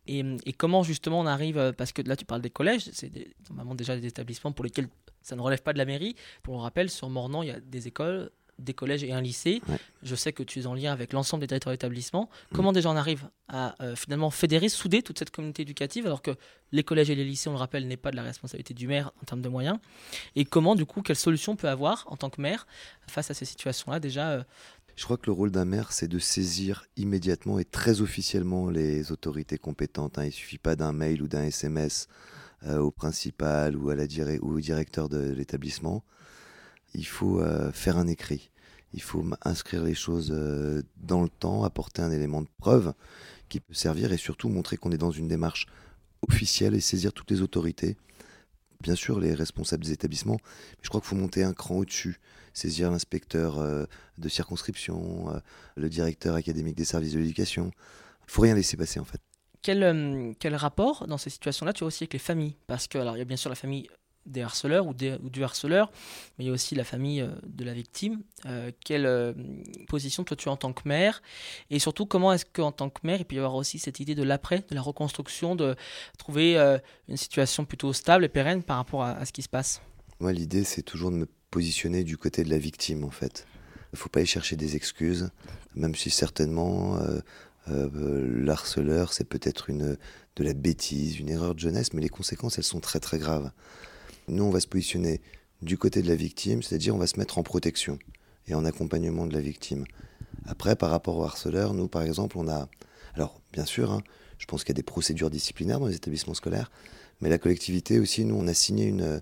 Et, 0.10 0.54
comment 0.54 0.84
justement 0.84 1.20
on 1.20 1.26
arrive, 1.28 1.58
euh, 1.58 1.72
parce 1.72 1.92
que 1.92 2.02
là 2.02 2.16
tu 2.16 2.26
parles 2.26 2.42
des 2.42 2.50
collèges, 2.50 2.90
c'est 2.94 3.12
normalement 3.50 3.76
déjà 3.76 3.96
des 3.96 4.08
établissements 4.08 4.52
pour 4.52 4.66
lesquels 4.66 4.88
ça 5.22 5.36
ne 5.36 5.42
relève 5.42 5.62
pas 5.62 5.74
de 5.74 5.78
la 5.78 5.86
mairie. 5.86 6.16
Pour 6.42 6.56
le 6.56 6.62
rappel, 6.62 6.90
sur 6.90 7.10
Mornan, 7.10 7.44
il 7.44 7.50
y 7.50 7.52
a 7.52 7.60
des 7.60 7.88
écoles, 7.88 8.32
des 8.60 8.74
collèges 8.74 9.04
et 9.04 9.12
un 9.14 9.22
lycée. 9.22 9.62
Je 10.04 10.16
sais 10.16 10.34
que 10.34 10.44
tu 10.44 10.60
es 10.60 10.66
en 10.66 10.74
lien 10.74 10.92
avec 10.92 11.14
l'ensemble 11.14 11.42
des 11.42 11.48
directeurs 11.48 11.72
d'établissement. 11.72 12.24
Mm. 12.52 12.56
Comment 12.56 12.72
déjà 12.74 12.90
on 12.90 12.96
arrive 12.96 13.30
à 13.48 13.76
euh, 13.84 13.96
finalement 13.96 14.30
fédérer, 14.30 14.70
souder 14.70 15.02
toute 15.02 15.20
cette 15.20 15.32
communauté 15.32 15.64
éducative 15.64 16.06
alors 16.06 16.22
que 16.22 16.32
les 16.72 16.84
collèges 16.84 17.10
et 17.10 17.16
les 17.16 17.24
lycées, 17.24 17.50
on 17.50 17.54
le 17.54 17.60
rappelle, 17.60 17.88
n'est 17.88 17.98
pas 17.98 18.12
de 18.12 18.16
la 18.16 18.24
responsabilité 18.24 18.74
du 18.74 18.88
maire 18.88 19.12
en 19.22 19.26
termes 19.26 19.42
de 19.42 19.50
moyens? 19.50 19.78
Et 20.36 20.46
comment 20.46 20.76
du 20.76 20.86
coup, 20.86 21.02
quelle 21.02 21.16
solution 21.16 21.56
peut 21.56 21.70
avoir 21.70 22.06
en 22.08 22.18
tant 22.18 22.30
que 22.30 22.42
maire 22.42 22.68
face 23.08 23.32
à 23.32 23.34
ces 23.34 23.46
situations-là 23.46 24.00
déjà 24.00 24.32
euh, 24.32 24.44
je 25.00 25.06
crois 25.06 25.18
que 25.18 25.28
le 25.28 25.32
rôle 25.32 25.52
d'un 25.52 25.66
maire, 25.66 25.94
c'est 25.94 26.10
de 26.10 26.20
saisir 26.20 26.86
immédiatement 26.98 27.58
et 27.58 27.66
très 27.66 28.02
officiellement 28.02 28.70
les 28.70 29.12
autorités 29.12 29.58
compétentes. 29.58 30.20
Hein. 30.20 30.24
Il 30.24 30.28
ne 30.28 30.32
suffit 30.32 30.58
pas 30.58 30.76
d'un 30.76 30.92
mail 30.92 31.22
ou 31.22 31.28
d'un 31.28 31.44
SMS 31.44 32.08
euh, 32.66 32.80
au 32.80 32.92
principal 32.92 33.78
ou, 33.78 33.90
à 33.90 33.96
la 33.96 34.06
au 34.42 34.60
directeur 34.60 35.10
de 35.10 35.32
l'établissement 35.32 36.04
il 36.94 37.06
faut 37.06 37.40
euh, 37.40 37.72
faire 37.72 37.98
un 37.98 38.08
écrit. 38.08 38.50
Il 38.94 39.02
faut 39.02 39.24
inscrire 39.44 39.84
les 39.84 39.94
choses 39.94 40.32
euh, 40.34 40.82
dans 40.98 41.22
le 41.22 41.30
temps, 41.30 41.64
apporter 41.64 42.02
un 42.02 42.12
élément 42.12 42.42
de 42.42 42.48
preuve 42.58 42.94
qui 43.48 43.60
peut 43.60 43.74
servir 43.74 44.12
et 44.12 44.18
surtout 44.18 44.50
montrer 44.50 44.78
qu'on 44.78 44.92
est 44.92 44.98
dans 44.98 45.12
une 45.12 45.28
démarche 45.28 45.68
officielle 46.28 46.74
et 46.74 46.80
saisir 46.80 47.14
toutes 47.14 47.32
les 47.32 47.42
autorités. 47.42 47.98
Bien 48.82 48.96
sûr, 48.96 49.20
les 49.20 49.34
responsables 49.34 49.84
des 49.84 49.92
établissements, 49.92 50.38
mais 50.42 50.84
je 50.84 50.90
crois 50.90 51.02
qu'il 51.02 51.10
faut 51.10 51.16
monter 51.16 51.44
un 51.44 51.54
cran 51.54 51.76
au-dessus, 51.76 52.20
saisir 52.54 52.90
l'inspecteur 52.92 53.60
euh, 53.60 53.86
de 54.18 54.30
circonscription, 54.30 55.42
le 55.76 55.90
directeur 55.90 56.36
académique 56.36 56.78
des 56.78 56.86
services 56.86 57.14
de 57.14 57.20
l'éducation. 57.20 57.72
Il 58.28 58.32
faut 58.32 58.42
rien 58.42 58.56
laisser 58.56 58.78
passer 58.78 59.00
en 59.00 59.06
fait. 59.06 59.20
Quel, 59.62 60.34
quel 60.40 60.56
rapport 60.56 61.08
dans 61.08 61.18
ces 61.18 61.30
situations-là 61.30 61.74
tu 61.74 61.84
as 61.84 61.88
aussi 61.88 62.04
avec 62.06 62.14
les 62.14 62.20
familles? 62.20 62.56
Parce 62.68 62.88
que, 62.88 62.98
alors, 62.98 63.18
il 63.18 63.20
y 63.20 63.22
a 63.22 63.26
bien 63.26 63.36
sûr 63.36 63.50
la 63.50 63.56
famille 63.56 63.90
des 64.30 64.42
harceleurs 64.42 64.88
ou, 64.88 64.94
du 64.94 65.44
harceleur, 65.44 65.92
mais 66.38 66.46
il 66.46 66.48
y 66.48 66.50
a 66.50 66.54
aussi 66.54 66.76
la 66.76 66.84
famille 66.84 67.22
euh, 67.22 67.30
de 67.46 67.64
la 67.64 67.74
victime. 67.74 68.22
Euh, 68.46 68.72
quelle 68.86 69.06
euh, 69.06 69.34
position 69.88 70.24
toi 70.24 70.38
tu 70.38 70.50
as 70.50 70.52
en 70.52 70.58
tant 70.58 70.72
que 70.72 70.88
mère 70.88 71.22
Et 71.70 71.80
surtout, 71.80 72.06
comment 72.06 72.32
est-ce 72.32 72.46
qu'en 72.46 72.72
tant 72.72 72.90
que 72.90 73.02
mère, 73.04 73.20
il 73.20 73.26
peut 73.26 73.36
y 73.36 73.40
avoir 73.40 73.56
aussi 73.56 73.80
cette 73.80 74.00
idée 74.00 74.16
de 74.16 74.24
l'après, 74.24 74.64
de 74.70 74.76
la 74.76 74.82
reconstruction, 74.82 75.56
de 75.56 75.76
trouver 76.18 76.58
une 77.08 77.18
situation 77.18 77.66
plutôt 77.66 77.94
stable 77.94 78.24
et 78.24 78.30
pérenne 78.30 78.64
par 78.64 78.78
rapport 78.78 79.04
à, 79.04 79.26
ce 79.26 79.32
qui 79.32 79.42
se 79.42 79.50
passe? 79.50 79.82
Moi, 80.20 80.32
l'idée, 80.34 80.64
c'est 80.64 80.84
toujours 80.84 81.12
de 81.12 81.16
me 81.16 81.28
positionner 81.50 82.04
du 82.04 82.18
côté 82.18 82.44
de 82.44 82.50
la 82.50 82.58
victime, 82.58 83.04
en 83.04 83.12
fait. 83.12 83.48
Il 83.92 83.96
ne 83.96 83.98
faut 83.98 84.10
pas 84.10 84.22
y 84.22 84.26
chercher 84.26 84.56
des 84.56 84.76
excuses, 84.76 85.30
même 85.76 85.96
si 85.96 86.10
certainement 86.10 87.00
l'harceleur, 87.68 89.14
c'est 89.14 89.26
peut-être 89.26 89.70
une 89.70 89.98
de 90.40 90.44
la 90.44 90.54
bêtise, 90.54 91.20
une 91.20 91.30
erreur 91.30 91.54
de 91.54 91.60
jeunesse, 91.60 91.94
mais 91.94 92.02
les 92.02 92.10
conséquences, 92.10 92.58
elles 92.58 92.64
sont 92.64 92.80
très 92.80 93.00
très 93.00 93.20
graves. 93.20 93.52
Nous, 94.30 94.44
on 94.44 94.50
va 94.50 94.60
se 94.60 94.68
positionner 94.68 95.22
du 95.62 95.78
côté 95.78 96.02
de 96.02 96.08
la 96.08 96.16
victime, 96.16 96.62
c'est-à-dire 96.62 96.96
on 96.96 97.00
va 97.00 97.08
se 97.08 97.20
mettre 97.20 97.38
en 97.38 97.44
protection 97.44 98.00
et 98.48 98.54
en 98.54 98.64
accompagnement 98.66 99.26
de 99.26 99.34
la 99.34 99.42
victime. 99.42 99.86
Après, 100.46 100.76
par 100.76 100.90
rapport 100.90 101.18
au 101.18 101.24
harceleur, 101.24 101.74
nous, 101.74 101.88
par 101.88 102.04
exemple, 102.04 102.38
on 102.38 102.48
a... 102.48 102.70
Alors, 103.16 103.42
bien 103.52 103.66
sûr, 103.66 103.92
hein, 103.92 104.02
je 104.38 104.46
pense 104.46 104.64
qu'il 104.64 104.70
y 104.70 104.78
a 104.78 104.82
des 104.82 104.84
procédures 104.84 105.30
disciplinaires 105.30 105.80
dans 105.80 105.88
les 105.88 105.96
établissements 105.96 106.34
scolaires, 106.34 106.72
mais 107.22 107.30
la 107.30 107.38
collectivité 107.38 108.00
aussi, 108.00 108.24
nous, 108.24 108.36
on 108.36 108.48
a 108.48 108.54
signé 108.54 108.86
une, 108.86 109.22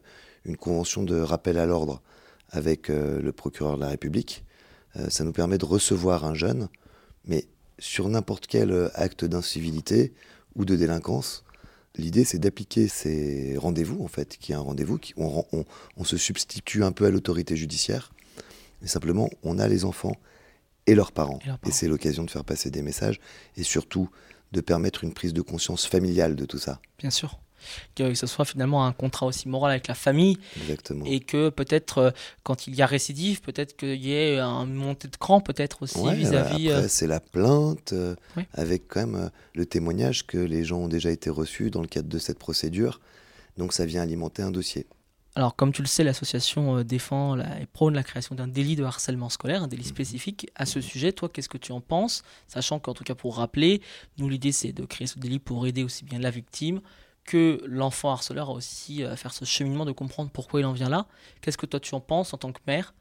convention 0.59 1.03
de 1.03 1.19
rappel 1.19 1.57
à 1.57 1.65
l'ordre 1.65 2.01
avec 2.49 2.89
euh, 2.89 3.21
le 3.21 3.31
procureur 3.33 3.75
de 3.75 3.81
la 3.81 3.89
République. 3.89 4.45
Euh, 4.95 5.09
ça 5.09 5.25
nous 5.25 5.33
permet 5.33 5.57
de 5.57 5.65
recevoir 5.65 6.23
un 6.23 6.35
jeune, 6.35 6.69
mais 7.25 7.47
sur 7.79 8.07
n'importe 8.07 8.47
quel 8.47 8.89
acte 8.93 9.25
d'incivilité 9.25 10.13
ou 10.55 10.63
de 10.63 10.77
délinquance, 10.77 11.43
L'idée, 11.97 12.23
c'est 12.23 12.37
d'appliquer 12.37 12.87
ces 12.87 13.57
rendez-vous, 13.57 14.03
en 14.03 14.07
fait, 14.07 14.37
qui 14.37 14.51
est 14.51 14.55
un 14.55 14.59
rendez-vous, 14.59 14.97
qui, 14.97 15.13
on, 15.17 15.45
on, 15.97 16.03
se 16.03 16.17
substitue 16.17 16.83
un 16.83 16.91
peu 16.91 17.05
à 17.05 17.09
l'autorité 17.09 17.55
judiciaire, 17.55 18.11
mais 18.81 18.87
simplement, 18.87 19.29
on 19.43 19.57
a 19.57 19.67
les 19.67 19.83
enfants 19.83 20.15
et 20.85 20.95
leurs 20.95 21.11
parents. 21.11 21.39
Et, 21.65 21.71
c'est 21.71 21.87
l'occasion 21.87 22.23
de 22.23 22.29
faire 22.29 22.45
passer 22.45 22.69
des 22.69 22.81
messages 22.81 23.19
et 23.55 23.63
surtout 23.63 24.09
de 24.51 24.61
permettre 24.61 25.03
une 25.03 25.13
prise 25.13 25.33
de 25.33 25.41
conscience 25.41 25.85
familiale 25.85 26.35
de 26.35 26.45
tout 26.45 26.59
ça. 26.59 26.79
Bien 26.99 27.09
sûr 27.09 27.39
que 27.95 28.13
ce 28.13 28.27
soit 28.27 28.45
finalement 28.45 28.85
un 28.85 28.91
contrat 28.91 29.25
aussi 29.25 29.47
moral 29.47 29.71
avec 29.71 29.87
la 29.87 29.95
famille. 29.95 30.37
Exactement. 30.61 31.05
Et 31.05 31.19
que 31.19 31.49
peut-être, 31.49 31.97
euh, 31.97 32.11
quand 32.43 32.67
il 32.67 32.75
y 32.75 32.81
a 32.81 32.85
récidive, 32.85 33.41
peut-être 33.41 33.75
qu'il 33.75 34.03
y 34.03 34.13
ait 34.13 34.39
un 34.39 34.65
montée 34.65 35.07
de 35.07 35.15
cran, 35.15 35.41
peut-être 35.41 35.83
aussi 35.83 35.99
vis-à-vis. 36.13 36.69
après, 36.69 36.85
euh, 36.85 36.87
c'est 36.87 37.07
la 37.07 37.19
plainte, 37.19 37.93
euh, 37.93 38.15
avec 38.53 38.87
quand 38.87 39.05
même 39.05 39.31
le 39.53 39.65
témoignage 39.65 40.25
que 40.25 40.37
les 40.37 40.63
gens 40.63 40.79
ont 40.79 40.87
déjà 40.87 41.11
été 41.11 41.29
reçus 41.29 41.69
dans 41.71 41.81
le 41.81 41.87
cadre 41.87 42.09
de 42.09 42.19
cette 42.19 42.39
procédure. 42.39 42.99
Donc 43.57 43.73
ça 43.73 43.85
vient 43.85 44.01
alimenter 44.01 44.43
un 44.43 44.51
dossier. 44.51 44.85
Alors, 45.35 45.55
comme 45.55 45.71
tu 45.71 45.83
le 45.83 45.87
sais, 45.87 46.03
l'association 46.03 46.81
défend 46.81 47.35
la, 47.35 47.61
et 47.61 47.67
prône 47.67 47.93
la 47.93 48.01
création 48.01 48.33
d'un 48.33 48.47
délit 48.47 48.75
de 48.75 48.83
harcèlement 48.83 49.29
scolaire, 49.29 49.61
un 49.61 49.67
délit 49.67 49.83
mhm. 49.83 49.89
spécifique 49.89 50.49
à 50.55 50.65
ce 50.65 50.81
sujet. 50.81 51.11
Toi, 51.11 51.29
qu'est-ce 51.29 51.49
que 51.49 51.59
tu 51.59 51.71
en 51.71 51.79
penses? 51.79 52.23
Sachant 52.47 52.79
qu'en 52.79 52.95
tout 52.95 53.03
cas, 53.03 53.13
pour 53.13 53.37
rappeler, 53.37 53.81
nous, 54.17 54.27
l'idée, 54.29 54.51
c'est 54.51 54.71
de 54.71 54.83
créer 54.83 55.05
ce 55.05 55.19
délit 55.19 55.37
pour 55.37 55.67
aider 55.67 55.83
aussi 55.83 56.05
bien 56.05 56.17
la 56.17 56.31
victime 56.31 56.81
que 57.27 57.61
l'enfant 57.67 58.09
harceleur 58.09 58.49
a 58.49 58.53
aussi 58.53 59.03
à 59.03 59.15
faire 59.15 59.33
ce 59.33 59.45
cheminement 59.45 59.85
de 59.85 59.91
comprendre 59.91 60.31
pourquoi 60.31 60.61
il 60.61 60.65
en 60.65 60.73
vient 60.73 60.89
là. 60.89 61.05
Qu'est-ce 61.41 61.57
que 61.57 61.67
toi 61.67 61.79
tu 61.79 61.93
en 61.93 61.99
penses 61.99 62.33
en 62.33 62.37
tant 62.37 62.51
que 62.51 62.61
mère? 62.65 62.95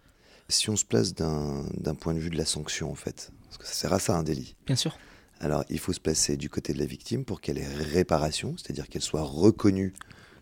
Si 0.49 0.69
on 0.69 0.77
se 0.77 0.85
place 0.85 1.15
d'un 1.15 1.95
point 1.99 2.13
de 2.13 2.19
vue 2.19 2.31
de 2.31 2.37
la 2.37 2.45
sanction, 2.45 2.91
en 2.91 2.95
fait, 2.95 3.33
parce 3.45 3.59
que 3.59 3.67
ça 3.67 3.73
sert 3.73 3.93
à 3.93 3.99
ça 3.99 4.15
un 4.15 4.23
délit. 4.23 4.57
Bien 4.67 4.77
sûr. 4.77 4.99
Alors 5.41 5.65
il 5.71 5.79
faut 5.79 5.93
se 5.93 6.01
placer 6.01 6.37
du 6.37 6.51
côté 6.51 6.73
de 6.73 6.79
la 6.79 6.87
victime 6.87 7.25
pour 7.25 7.41
qu'elle 7.41 7.59
ait 7.59 7.67
réparation, 7.67 8.57
c'est-à-dire 8.59 8.89
qu'elle 8.89 9.03
soit 9.03 9.23
reconnue 9.23 9.95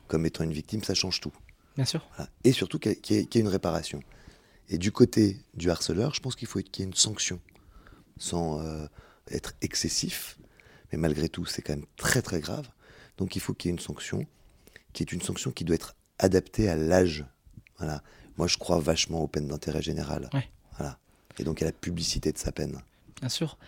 comme 0.08 0.26
étant 0.26 0.44
une 0.44 0.52
victime, 0.52 0.82
ça 0.82 0.94
change 0.94 1.20
tout. 1.20 1.32
Bien 1.76 1.84
sûr. 1.84 2.08
Et 2.44 2.52
surtout 2.52 2.78
qu'il 2.78 2.96
y, 3.10 3.14
ait 3.14 3.40
une 3.40 3.48
réparation. 3.48 4.00
Et 4.68 4.78
du 4.78 4.92
côté 4.92 5.38
du 5.54 5.70
harceleur, 5.70 6.14
je 6.14 6.20
pense 6.20 6.36
qu'il 6.36 6.48
faut 6.48 6.60
qu'il 6.60 6.80
y 6.80 6.82
ait 6.82 6.88
une 6.88 6.94
sanction, 6.94 7.40
sans 8.16 8.60
euh, 8.60 8.86
être 9.30 9.52
excessif, 9.60 10.38
mais 10.92 10.98
malgré 10.98 11.28
tout, 11.28 11.44
c'est 11.44 11.62
quand 11.62 11.74
même 11.74 11.86
très 11.96 12.22
très 12.22 12.40
grave. 12.40 12.68
Donc 13.18 13.36
il 13.36 13.40
faut 13.40 13.54
qu'il 13.54 13.68
y 13.68 13.72
ait 13.72 13.76
une 13.76 13.82
sanction, 13.82 14.26
qui 14.92 15.02
est 15.02 15.12
une 15.12 15.22
sanction 15.22 15.50
qui 15.50 15.64
doit 15.64 15.76
être 15.76 15.96
adaptée 16.18 16.68
à 16.68 16.76
l'âge. 16.76 17.24
Voilà. 17.78 18.02
Moi, 18.36 18.46
je 18.46 18.56
crois 18.56 18.78
vachement 18.78 19.20
aux 19.20 19.28
peines 19.28 19.48
d'intérêt 19.48 19.82
général. 19.82 20.28
Voilà. 20.76 20.98
Et 21.38 21.44
donc 21.44 21.62
à 21.62 21.64
la 21.64 21.72
publicité 21.72 22.32
de 22.32 22.38
sa 22.38 22.52
peine. 22.52 22.80
Bien 23.20 23.28
sûr. 23.28 23.58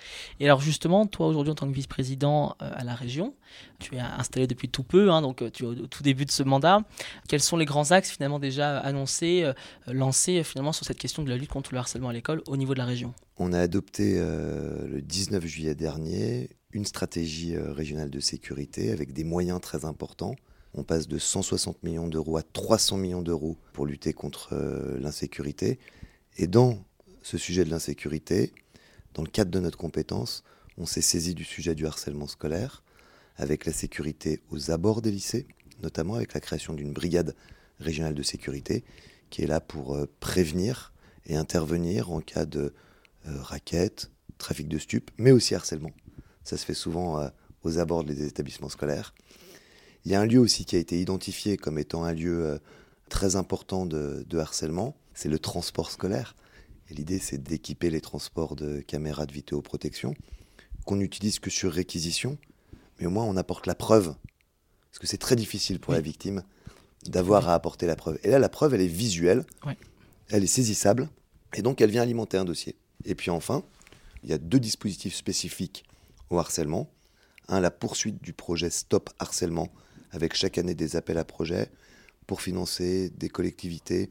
Et 0.40 0.44
alors 0.44 0.60
justement, 0.60 1.06
toi 1.06 1.28
aujourd'hui 1.28 1.52
en 1.52 1.54
tant 1.54 1.68
que 1.68 1.74
vice-président 1.74 2.56
euh, 2.60 2.70
à 2.74 2.84
la 2.84 2.94
région, 2.94 3.34
tu 3.78 3.94
es 3.94 4.00
installé 4.00 4.46
depuis 4.46 4.68
tout 4.68 4.82
peu, 4.82 5.10
hein, 5.10 5.22
donc 5.22 5.40
euh, 5.40 5.50
tu 5.50 5.64
es 5.64 5.66
au, 5.66 5.74
tout 5.86 6.02
début 6.02 6.24
de 6.24 6.30
ce 6.30 6.42
mandat. 6.42 6.82
Quels 7.28 7.40
sont 7.40 7.56
les 7.56 7.64
grands 7.64 7.92
axes 7.92 8.10
finalement 8.10 8.38
déjà 8.38 8.78
annoncés, 8.78 9.44
euh, 9.44 9.52
lancés 9.86 10.42
finalement 10.42 10.72
sur 10.72 10.84
cette 10.84 10.98
question 10.98 11.22
de 11.22 11.30
la 11.30 11.36
lutte 11.36 11.50
contre 11.50 11.72
le 11.72 11.78
harcèlement 11.78 12.08
à 12.08 12.12
l'école 12.12 12.42
au 12.48 12.56
niveau 12.56 12.74
de 12.74 12.78
la 12.78 12.84
région? 12.84 13.14
On 13.38 13.52
a 13.52 13.60
adopté 13.60 14.18
le 14.18 15.00
19 15.00 15.44
juillet 15.46 15.74
dernier 15.74 16.50
une 16.72 16.84
stratégie 16.84 17.56
régionale 17.56 18.10
de 18.10 18.20
sécurité 18.20 18.90
avec 18.90 19.12
des 19.12 19.24
moyens 19.24 19.60
très 19.60 19.84
importants. 19.84 20.36
On 20.74 20.82
passe 20.82 21.08
de 21.08 21.18
160 21.18 21.82
millions 21.82 22.08
d'euros 22.08 22.36
à 22.36 22.42
300 22.42 22.98
millions 22.98 23.22
d'euros 23.22 23.56
pour 23.72 23.86
lutter 23.86 24.12
contre 24.12 24.54
l'insécurité. 25.00 25.78
Et 26.36 26.46
dans 26.46 26.84
ce 27.22 27.38
sujet 27.38 27.64
de 27.64 27.70
l'insécurité, 27.70 28.52
dans 29.14 29.22
le 29.22 29.28
cadre 29.28 29.50
de 29.50 29.60
notre 29.60 29.78
compétence, 29.78 30.44
on 30.78 30.86
s'est 30.86 31.00
saisi 31.00 31.34
du 31.34 31.44
sujet 31.44 31.74
du 31.74 31.86
harcèlement 31.86 32.26
scolaire, 32.26 32.82
avec 33.36 33.64
la 33.64 33.72
sécurité 33.72 34.40
aux 34.50 34.70
abords 34.70 35.02
des 35.02 35.10
lycées, 35.10 35.46
notamment 35.82 36.14
avec 36.14 36.34
la 36.34 36.40
création 36.40 36.74
d'une 36.74 36.92
brigade 36.92 37.34
régionale 37.80 38.14
de 38.14 38.22
sécurité, 38.22 38.84
qui 39.30 39.42
est 39.42 39.46
là 39.46 39.60
pour 39.60 39.94
euh, 39.94 40.06
prévenir 40.20 40.92
et 41.26 41.36
intervenir 41.36 42.10
en 42.10 42.20
cas 42.20 42.46
de 42.46 42.72
euh, 43.26 43.42
raquettes, 43.42 44.10
trafic 44.38 44.68
de 44.68 44.78
stupes, 44.78 45.10
mais 45.18 45.32
aussi 45.32 45.54
harcèlement. 45.54 45.92
Ça 46.46 46.56
se 46.56 46.64
fait 46.64 46.74
souvent 46.74 47.20
euh, 47.20 47.28
aux 47.62 47.78
abords 47.78 48.04
des 48.04 48.26
établissements 48.26 48.70
scolaires. 48.70 49.14
Il 50.04 50.12
y 50.12 50.14
a 50.14 50.20
un 50.20 50.26
lieu 50.26 50.38
aussi 50.38 50.64
qui 50.64 50.76
a 50.76 50.78
été 50.78 50.98
identifié 51.00 51.56
comme 51.56 51.78
étant 51.78 52.04
un 52.04 52.12
lieu 52.12 52.60
très 53.08 53.34
important 53.34 53.86
de 53.86 54.38
harcèlement, 54.38 54.96
c'est 55.14 55.28
le 55.28 55.40
transport 55.40 55.90
scolaire 55.90 56.36
l'idée, 56.94 57.18
c'est 57.18 57.42
d'équiper 57.42 57.90
les 57.90 58.00
transports 58.00 58.56
de 58.56 58.80
caméras 58.80 59.26
de 59.26 59.32
vidéoprotection, 59.32 60.14
qu'on 60.84 60.96
n'utilise 60.96 61.38
que 61.38 61.50
sur 61.50 61.72
réquisition, 61.72 62.38
mais 62.98 63.06
au 63.06 63.10
moins 63.10 63.24
on 63.24 63.36
apporte 63.36 63.66
la 63.66 63.74
preuve. 63.74 64.14
Parce 64.90 64.98
que 65.00 65.06
c'est 65.06 65.18
très 65.18 65.36
difficile 65.36 65.80
pour 65.80 65.92
la 65.92 66.00
victime 66.00 66.42
d'avoir 67.04 67.48
à 67.48 67.54
apporter 67.54 67.86
la 67.86 67.96
preuve. 67.96 68.18
Et 68.24 68.30
là, 68.30 68.38
la 68.38 68.48
preuve, 68.48 68.74
elle 68.74 68.80
est 68.80 68.86
visuelle, 68.86 69.44
elle 70.28 70.42
est 70.42 70.48
saisissable, 70.48 71.08
et 71.54 71.62
donc 71.62 71.80
elle 71.80 71.90
vient 71.90 72.02
alimenter 72.02 72.36
un 72.36 72.44
dossier. 72.44 72.76
Et 73.04 73.14
puis 73.14 73.30
enfin, 73.30 73.62
il 74.22 74.30
y 74.30 74.32
a 74.32 74.38
deux 74.38 74.58
dispositifs 74.58 75.14
spécifiques 75.14 75.84
au 76.30 76.38
harcèlement. 76.38 76.90
Un, 77.48 77.60
la 77.60 77.70
poursuite 77.70 78.22
du 78.22 78.32
projet 78.32 78.70
Stop 78.70 79.10
Harcèlement, 79.18 79.68
avec 80.10 80.34
chaque 80.34 80.58
année 80.58 80.74
des 80.74 80.96
appels 80.96 81.18
à 81.18 81.24
projets 81.24 81.70
pour 82.26 82.42
financer 82.42 83.10
des 83.10 83.28
collectivités, 83.28 84.10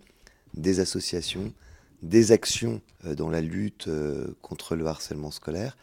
des 0.53 0.79
associations, 0.79 1.53
des 2.01 2.31
actions 2.31 2.81
euh, 3.05 3.15
dans 3.15 3.29
la 3.29 3.41
lutte 3.41 3.87
euh, 3.87 4.35
contre 4.41 4.75
le 4.75 4.85
harcèlement 4.85 5.31
scolaire. 5.31 5.77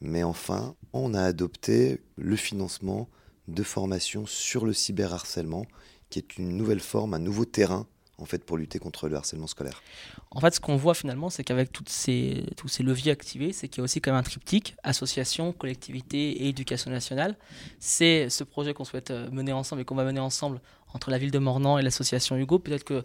Mais 0.00 0.22
enfin, 0.22 0.74
on 0.92 1.14
a 1.14 1.22
adopté 1.22 2.00
le 2.16 2.36
financement 2.36 3.08
de 3.48 3.62
formations 3.62 4.26
sur 4.26 4.66
le 4.66 4.72
cyberharcèlement, 4.72 5.64
qui 6.10 6.18
est 6.18 6.36
une 6.36 6.56
nouvelle 6.56 6.80
forme, 6.80 7.14
un 7.14 7.18
nouveau 7.18 7.44
terrain 7.44 7.86
en 8.22 8.24
fait 8.24 8.44
pour 8.44 8.56
lutter 8.56 8.78
contre 8.78 9.08
le 9.08 9.16
harcèlement 9.16 9.48
scolaire 9.48 9.82
En 10.30 10.40
fait, 10.40 10.54
ce 10.54 10.60
qu'on 10.60 10.76
voit 10.76 10.94
finalement, 10.94 11.28
c'est 11.28 11.42
qu'avec 11.42 11.72
tous 11.72 11.84
ces 11.88 12.46
leviers 12.80 13.10
activés, 13.10 13.52
c'est 13.52 13.68
qu'il 13.68 13.78
y 13.78 13.80
a 13.80 13.84
aussi 13.84 14.00
quand 14.00 14.12
même 14.12 14.20
un 14.20 14.22
triptyque 14.22 14.76
association, 14.84 15.52
collectivité 15.52 16.30
et 16.30 16.48
éducation 16.48 16.90
nationale. 16.90 17.36
C'est 17.80 18.30
ce 18.30 18.44
projet 18.44 18.74
qu'on 18.74 18.84
souhaite 18.84 19.10
euh, 19.10 19.28
mener 19.30 19.52
ensemble 19.52 19.82
et 19.82 19.84
qu'on 19.84 19.96
va 19.96 20.04
mener 20.04 20.20
ensemble 20.20 20.60
entre 20.94 21.10
la 21.10 21.18
ville 21.18 21.32
de 21.32 21.38
Mornan 21.38 21.78
et 21.78 21.82
l'association 21.82 22.36
Hugo. 22.36 22.58
Peut-être 22.60 22.84
que 22.84 23.04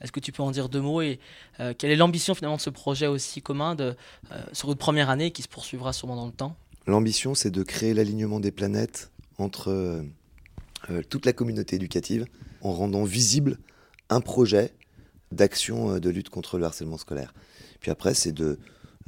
est-ce 0.00 0.10
que 0.10 0.20
tu 0.20 0.32
peux 0.32 0.42
en 0.42 0.50
dire 0.50 0.68
deux 0.68 0.80
mots 0.80 1.02
et 1.02 1.20
euh, 1.60 1.74
quelle 1.76 1.90
est 1.90 1.96
l'ambition 1.96 2.34
finalement 2.34 2.56
de 2.56 2.62
ce 2.62 2.70
projet 2.70 3.06
aussi 3.06 3.42
commun 3.42 3.74
de, 3.74 3.94
euh, 4.32 4.42
sur 4.52 4.70
une 4.70 4.76
première 4.78 5.10
année 5.10 5.30
qui 5.30 5.42
se 5.42 5.48
poursuivra 5.48 5.92
sûrement 5.92 6.16
dans 6.16 6.26
le 6.26 6.32
temps? 6.32 6.56
L'ambition, 6.86 7.34
c'est 7.34 7.50
de 7.50 7.62
créer 7.62 7.92
l'alignement 7.94 8.40
des 8.40 8.50
planètes 8.50 9.10
entre 9.38 10.04
toute 11.08 11.24
la 11.24 11.32
communauté 11.32 11.76
éducative 11.76 12.26
en 12.60 12.72
rendant 12.72 13.04
visible 13.04 13.58
un 14.10 14.20
projet 14.20 14.72
d'action 15.32 15.92
euh, 15.92 16.00
de 16.00 16.10
lutte 16.10 16.30
contre 16.30 16.58
le 16.58 16.64
harcèlement 16.64 16.98
scolaire. 16.98 17.34
Puis 17.80 17.90
après, 17.90 18.14
c'est 18.14 18.32
de 18.32 18.58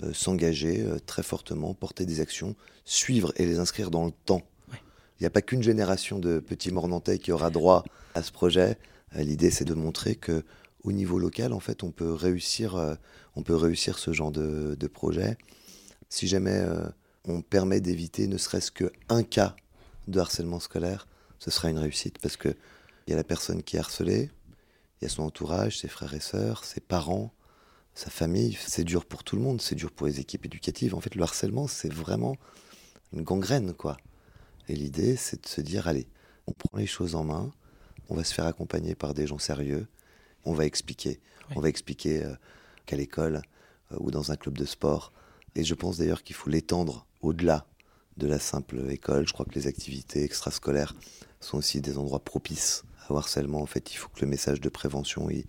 euh, 0.02 0.12
s'engager 0.12 0.82
euh, 0.82 0.98
très 0.98 1.22
fortement, 1.22 1.74
porter 1.74 2.04
des 2.04 2.20
actions, 2.20 2.56
suivre 2.84 3.32
et 3.36 3.46
les 3.46 3.58
inscrire 3.58 3.90
dans 3.90 4.04
le 4.04 4.12
temps. 4.24 4.42
Il 5.18 5.22
n'y 5.22 5.26
a 5.26 5.30
pas 5.30 5.42
qu'une 5.42 5.62
génération 5.62 6.18
de 6.18 6.40
petits 6.40 6.70
mornantais 6.70 7.18
qui 7.18 7.32
aura 7.32 7.50
droit 7.50 7.84
à 8.14 8.22
ce 8.22 8.32
projet. 8.32 8.76
L'idée, 9.14 9.50
c'est 9.50 9.64
de 9.64 9.72
montrer 9.72 10.14
que 10.14 10.44
au 10.84 10.92
niveau 10.92 11.18
local, 11.18 11.54
en 11.54 11.60
fait, 11.60 11.82
on 11.82 11.90
peut 11.90 12.12
réussir, 12.12 12.98
on 13.34 13.42
peut 13.42 13.56
réussir 13.56 13.98
ce 13.98 14.12
genre 14.12 14.30
de, 14.30 14.76
de 14.78 14.86
projet. 14.86 15.38
Si 16.10 16.26
jamais 16.26 16.62
on 17.24 17.40
permet 17.40 17.80
d'éviter 17.80 18.26
ne 18.26 18.36
serait-ce 18.36 18.70
qu'un 18.70 19.22
cas 19.22 19.56
de 20.06 20.20
harcèlement 20.20 20.60
scolaire, 20.60 21.08
ce 21.38 21.50
sera 21.50 21.70
une 21.70 21.78
réussite 21.78 22.18
parce 22.18 22.36
que 22.36 22.50
il 23.06 23.12
y 23.12 23.14
a 23.14 23.16
la 23.16 23.24
personne 23.24 23.62
qui 23.62 23.76
est 23.76 23.78
harcelée, 23.78 24.30
y 25.06 25.12
a 25.12 25.14
son 25.14 25.22
entourage, 25.22 25.78
ses 25.78 25.88
frères 25.88 26.14
et 26.14 26.20
sœurs, 26.20 26.64
ses 26.64 26.80
parents, 26.80 27.32
sa 27.94 28.10
famille. 28.10 28.58
C'est 28.66 28.84
dur 28.84 29.04
pour 29.04 29.24
tout 29.24 29.36
le 29.36 29.42
monde, 29.42 29.60
c'est 29.62 29.74
dur 29.74 29.92
pour 29.92 30.06
les 30.06 30.20
équipes 30.20 30.46
éducatives. 30.46 30.94
En 30.94 31.00
fait, 31.00 31.14
le 31.14 31.22
harcèlement, 31.22 31.66
c'est 31.66 31.92
vraiment 31.92 32.36
une 33.12 33.22
gangrène, 33.22 33.72
quoi. 33.72 33.96
Et 34.68 34.74
l'idée, 34.74 35.16
c'est 35.16 35.42
de 35.42 35.48
se 35.48 35.60
dire, 35.60 35.86
allez, 35.86 36.08
on 36.46 36.52
prend 36.52 36.78
les 36.78 36.86
choses 36.86 37.14
en 37.14 37.24
main, 37.24 37.52
on 38.08 38.16
va 38.16 38.24
se 38.24 38.34
faire 38.34 38.46
accompagner 38.46 38.94
par 38.94 39.14
des 39.14 39.26
gens 39.26 39.38
sérieux, 39.38 39.86
on 40.44 40.52
va 40.52 40.64
expliquer. 40.64 41.20
On 41.54 41.60
va 41.60 41.68
expliquer 41.68 42.24
euh, 42.24 42.34
qu'à 42.86 42.96
l'école 42.96 43.42
euh, 43.92 43.96
ou 44.00 44.10
dans 44.10 44.32
un 44.32 44.36
club 44.36 44.58
de 44.58 44.64
sport. 44.64 45.12
Et 45.54 45.62
je 45.62 45.74
pense 45.74 45.98
d'ailleurs 45.98 46.24
qu'il 46.24 46.34
faut 46.34 46.50
l'étendre 46.50 47.06
au-delà 47.20 47.66
de 48.16 48.26
la 48.26 48.40
simple 48.40 48.90
école. 48.90 49.28
Je 49.28 49.32
crois 49.32 49.46
que 49.46 49.54
les 49.54 49.68
activités 49.68 50.24
extrascolaires 50.24 50.94
sont 51.40 51.58
aussi 51.58 51.80
des 51.80 51.98
endroits 51.98 52.24
propices 52.24 52.82
au 53.10 53.16
harcèlement, 53.16 53.60
en 53.60 53.66
fait, 53.66 53.92
il 53.92 53.96
faut 53.96 54.08
que 54.08 54.20
le 54.20 54.26
message 54.26 54.60
de 54.60 54.68
prévention 54.68 55.28
il, 55.30 55.44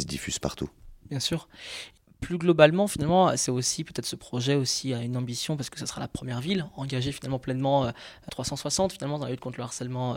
se 0.00 0.06
diffuse 0.06 0.38
partout. 0.38 0.68
Bien 1.10 1.20
sûr. 1.20 1.48
Plus 2.20 2.38
globalement, 2.38 2.86
finalement, 2.86 3.36
c'est 3.36 3.50
aussi 3.50 3.84
peut-être 3.84 4.06
ce 4.06 4.16
projet 4.16 4.54
aussi 4.54 4.94
a 4.94 5.02
une 5.02 5.16
ambition 5.16 5.58
parce 5.58 5.68
que 5.68 5.78
ce 5.78 5.84
sera 5.84 6.00
la 6.00 6.08
première 6.08 6.40
ville 6.40 6.66
engagée 6.74 7.12
finalement 7.12 7.38
pleinement 7.38 7.84
à 7.84 7.88
euh, 7.88 7.92
360 8.30 8.92
finalement 8.92 9.18
dans 9.18 9.26
la 9.26 9.32
lutte 9.32 9.40
contre 9.40 9.58
le 9.58 9.64
harcèlement 9.64 10.16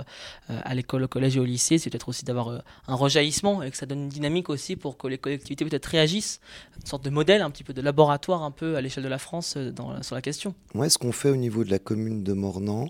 euh, 0.50 0.62
à 0.64 0.74
l'école, 0.74 1.04
au 1.04 1.08
collège 1.10 1.36
et 1.36 1.42
au 1.42 1.46
lycée. 1.46 1.78
C'est 1.78 1.90
peut-être 1.90 2.08
aussi 2.08 2.24
d'avoir 2.24 2.48
euh, 2.48 2.60
un 2.88 2.96
rejaillissement 2.96 3.62
et 3.62 3.72
que 3.72 3.76
ça 3.76 3.86
donne 3.86 4.04
une 4.04 4.10
dynamique 4.10 4.50
aussi 4.50 4.78
pour 4.78 4.98
que 4.98 5.08
les 5.08 5.18
collectivités 5.18 5.66
peut-être 5.66 5.88
réagissent, 5.88 6.40
une 6.80 6.86
sorte 6.86 7.04
de 7.04 7.10
modèle, 7.10 7.42
un 7.42 7.50
petit 7.50 7.66
peu 7.66 7.74
de 7.74 7.82
laboratoire 7.82 8.42
un 8.42 8.52
peu 8.52 8.78
à 8.78 8.82
l'échelle 8.82 9.04
de 9.04 9.10
la 9.10 9.20
France 9.20 9.58
dans, 9.58 10.02
sur 10.02 10.16
la 10.16 10.22
question. 10.22 10.56
Moi, 10.76 10.90
ce 10.90 10.98
qu'on 10.98 11.12
fait 11.12 11.30
au 11.30 11.36
niveau 11.36 11.66
de 11.66 11.72
la 11.72 11.80
commune 11.80 12.24
de 12.24 12.32
Mornan, 12.32 12.90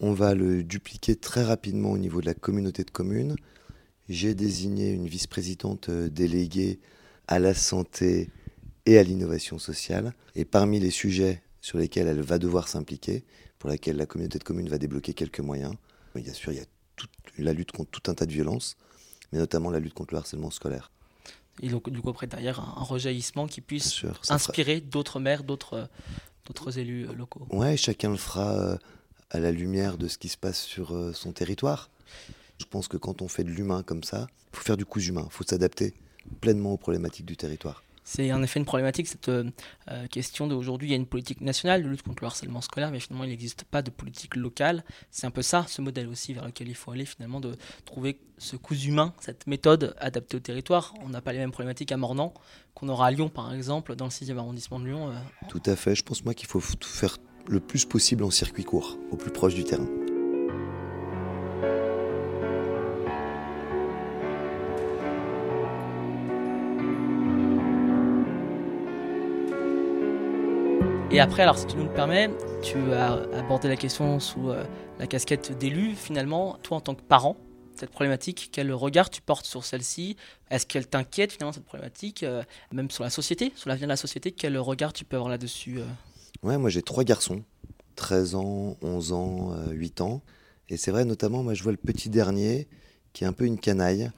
on 0.00 0.12
va 0.12 0.34
le 0.34 0.62
dupliquer 0.62 1.16
très 1.16 1.42
rapidement 1.42 1.90
au 1.90 1.98
niveau 1.98 2.20
de 2.20 2.26
la 2.26 2.34
communauté 2.34 2.84
de 2.84 2.90
communes. 2.90 3.36
J'ai 4.08 4.34
désigné 4.34 4.90
une 4.90 5.08
vice-présidente 5.08 5.88
euh, 5.88 6.08
déléguée 6.08 6.78
à 7.28 7.38
la 7.38 7.54
santé 7.54 8.30
et 8.84 8.98
à 8.98 9.02
l'innovation 9.02 9.58
sociale. 9.58 10.14
Et 10.34 10.44
parmi 10.44 10.78
les 10.78 10.90
sujets 10.90 11.42
sur 11.60 11.78
lesquels 11.78 12.06
elle 12.06 12.20
va 12.20 12.38
devoir 12.38 12.68
s'impliquer, 12.68 13.24
pour 13.58 13.70
lesquels 13.70 13.96
la 13.96 14.06
communauté 14.06 14.38
de 14.38 14.44
communes 14.44 14.68
va 14.68 14.78
débloquer 14.78 15.14
quelques 15.14 15.40
moyens, 15.40 15.74
bien 16.14 16.32
sûr, 16.32 16.52
il 16.52 16.58
y 16.58 16.62
a 16.62 16.66
toute, 16.94 17.10
la 17.38 17.52
lutte 17.52 17.72
contre 17.72 17.90
tout 17.90 18.10
un 18.10 18.14
tas 18.14 18.26
de 18.26 18.32
violences, 18.32 18.76
mais 19.32 19.38
notamment 19.38 19.70
la 19.70 19.80
lutte 19.80 19.94
contre 19.94 20.14
le 20.14 20.18
harcèlement 20.18 20.50
scolaire. 20.50 20.92
Et 21.62 21.68
donc, 21.68 21.90
du 21.90 22.00
coup, 22.00 22.10
après, 22.10 22.26
derrière, 22.26 22.60
un, 22.60 22.82
rejaillissement 22.82 23.46
qui 23.46 23.60
puisse 23.60 24.04
inspirer 24.28 24.80
d'autres 24.80 25.20
maires, 25.20 25.42
d'autres 25.42 25.88
élus 26.78 27.06
locaux. 27.16 27.46
Ouais, 27.50 27.76
chacun 27.76 28.10
le 28.10 28.16
fera 28.16 28.54
euh, 28.54 28.76
à 29.30 29.40
la 29.40 29.52
lumière 29.52 29.98
de 29.98 30.08
ce 30.08 30.18
qui 30.18 30.28
se 30.28 30.36
passe 30.36 30.60
sur 30.60 30.94
euh, 30.94 31.12
son 31.12 31.32
territoire. 31.32 31.90
Je 32.58 32.64
pense 32.64 32.88
que 32.88 32.96
quand 32.96 33.22
on 33.22 33.28
fait 33.28 33.44
de 33.44 33.50
l'humain 33.50 33.82
comme 33.82 34.02
ça, 34.02 34.26
il 34.52 34.56
faut 34.56 34.64
faire 34.64 34.76
du 34.76 34.86
coup 34.86 35.00
humain, 35.00 35.24
il 35.26 35.32
faut 35.32 35.44
s'adapter 35.44 35.94
pleinement 36.40 36.72
aux 36.72 36.78
problématiques 36.78 37.26
du 37.26 37.36
territoire. 37.36 37.82
C'est 38.08 38.32
en 38.32 38.40
effet 38.40 38.60
une 38.60 38.64
problématique, 38.64 39.08
cette 39.08 39.28
euh, 39.28 39.50
euh, 39.90 40.06
question 40.06 40.46
d'aujourd'hui. 40.46 40.86
Il 40.86 40.90
y 40.92 40.94
a 40.94 40.96
une 40.96 41.06
politique 41.06 41.40
nationale 41.40 41.82
de 41.82 41.88
lutte 41.88 42.02
contre 42.02 42.22
le 42.22 42.28
harcèlement 42.28 42.60
scolaire, 42.60 42.92
mais 42.92 43.00
finalement, 43.00 43.24
il 43.24 43.30
n'existe 43.30 43.64
pas 43.64 43.82
de 43.82 43.90
politique 43.90 44.36
locale. 44.36 44.84
C'est 45.10 45.26
un 45.26 45.32
peu 45.32 45.42
ça, 45.42 45.64
ce 45.66 45.82
modèle 45.82 46.06
aussi, 46.06 46.32
vers 46.32 46.46
lequel 46.46 46.68
il 46.68 46.76
faut 46.76 46.92
aller, 46.92 47.04
finalement, 47.04 47.40
de 47.40 47.56
trouver 47.84 48.20
ce 48.38 48.54
coup 48.54 48.76
humain, 48.76 49.12
cette 49.18 49.48
méthode 49.48 49.96
adaptée 49.98 50.36
au 50.36 50.40
territoire. 50.40 50.94
On 51.02 51.08
n'a 51.08 51.20
pas 51.20 51.32
les 51.32 51.40
mêmes 51.40 51.50
problématiques 51.50 51.90
à 51.90 51.96
Mornan 51.96 52.32
qu'on 52.74 52.88
aura 52.88 53.08
à 53.08 53.10
Lyon, 53.10 53.28
par 53.28 53.52
exemple, 53.52 53.96
dans 53.96 54.04
le 54.04 54.12
6e 54.12 54.36
arrondissement 54.38 54.78
de 54.78 54.84
Lyon. 54.84 55.12
Tout 55.48 55.62
à 55.66 55.74
fait. 55.74 55.96
Je 55.96 56.04
pense, 56.04 56.24
moi, 56.24 56.34
qu'il 56.34 56.46
faut 56.46 56.60
tout 56.60 56.88
faire 56.88 57.18
le 57.48 57.60
plus 57.60 57.84
possible 57.84 58.24
en 58.24 58.30
circuit 58.30 58.64
court, 58.64 58.98
au 59.10 59.16
plus 59.16 59.30
proche 59.30 59.54
du 59.54 59.64
terrain. 59.64 59.86
Et 71.16 71.20
après, 71.20 71.44
alors 71.44 71.56
si 71.56 71.66
tu 71.66 71.76
nous 71.76 71.84
le 71.84 71.92
permets, 71.92 72.28
tu 72.62 72.76
as 72.92 73.14
abordé 73.32 73.68
la 73.68 73.76
question 73.76 74.20
sous 74.20 74.50
euh, 74.50 74.64
la 74.98 75.06
casquette 75.06 75.56
d'élu. 75.56 75.94
Finalement, 75.94 76.58
toi 76.62 76.76
en 76.76 76.80
tant 76.80 76.94
que 76.94 77.00
parent, 77.00 77.38
cette 77.74 77.90
problématique, 77.90 78.50
quel 78.52 78.72
regard 78.72 79.08
tu 79.08 79.22
portes 79.22 79.46
sur 79.46 79.64
celle-ci? 79.64 80.16
Est-ce 80.50 80.66
qu'elle 80.66 80.86
t'inquiète 80.86 81.32
finalement 81.32 81.52
cette 81.52 81.64
problématique, 81.64 82.22
euh, 82.22 82.42
même 82.70 82.90
sur 82.90 83.02
la 83.02 83.08
société, 83.08 83.52
sur 83.56 83.70
l'avenir 83.70 83.86
de 83.86 83.92
la 83.92 83.96
société 83.96 84.32
Quel 84.32 84.58
regard 84.58 84.92
tu 84.92 85.06
peux 85.06 85.16
avoir 85.16 85.30
là-dessus 85.30 85.78
euh? 85.78 85.84
Ouais, 86.42 86.58
moi 86.58 86.70
j'ai 86.70 86.82
trois 86.82 87.04
garçons, 87.04 87.42
13 87.96 88.34
ans, 88.34 88.76
11 88.82 89.12
ans, 89.12 89.56
8 89.70 90.00
euh, 90.00 90.04
ans. 90.04 90.22
Et 90.68 90.76
c'est 90.76 90.90
vrai, 90.90 91.04
notamment, 91.04 91.42
moi 91.42 91.54
je 91.54 91.62
vois 91.62 91.72
le 91.72 91.78
petit 91.78 92.08
dernier 92.08 92.68
qui 93.12 93.24
est 93.24 93.26
un 93.26 93.32
peu 93.32 93.46
une 93.46 93.58
canaille. 93.58 94.10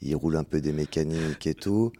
Il 0.00 0.14
roule 0.14 0.36
un 0.36 0.44
peu 0.44 0.60
des 0.60 0.72
mécaniques 0.72 1.46
et 1.46 1.54
tout. 1.54 1.92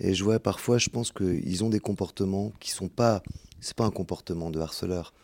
Et 0.00 0.14
je 0.14 0.24
vois 0.24 0.40
parfois, 0.40 0.78
je 0.78 0.90
pense 0.90 1.12
qu'ils 1.12 1.64
ont 1.64 1.70
des 1.70 1.78
comportements 1.80 2.52
qui 2.60 2.70
sont 2.70 2.88
pas. 2.88 3.22
C'est 3.60 3.76
pas 3.76 3.84
un 3.84 3.90
comportement 3.90 4.50
de 4.50 4.60
harceleur. 4.60 5.14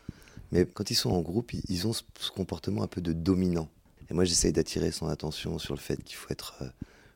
Mais 0.53 0.67
quand 0.67 0.91
ils 0.91 0.95
sont 0.95 1.11
en 1.11 1.21
groupe, 1.21 1.53
ils 1.53 1.87
ont 1.87 1.93
ce 1.93 2.31
comportement 2.35 2.83
un 2.83 2.87
peu 2.87 3.01
de 3.01 3.12
dominant. 3.12 3.69
Et 4.11 4.15
moi, 4.15 4.25
j'essaye 4.25 4.53
d'attirer 4.53 4.91
son 4.91 5.09
attention 5.09 5.59
sur 5.59 5.75
le 5.75 5.81
fait 5.81 6.03
qu'il 6.03 6.17
faut 6.17 6.29
être, 6.31 6.55
euh, 6.62 6.69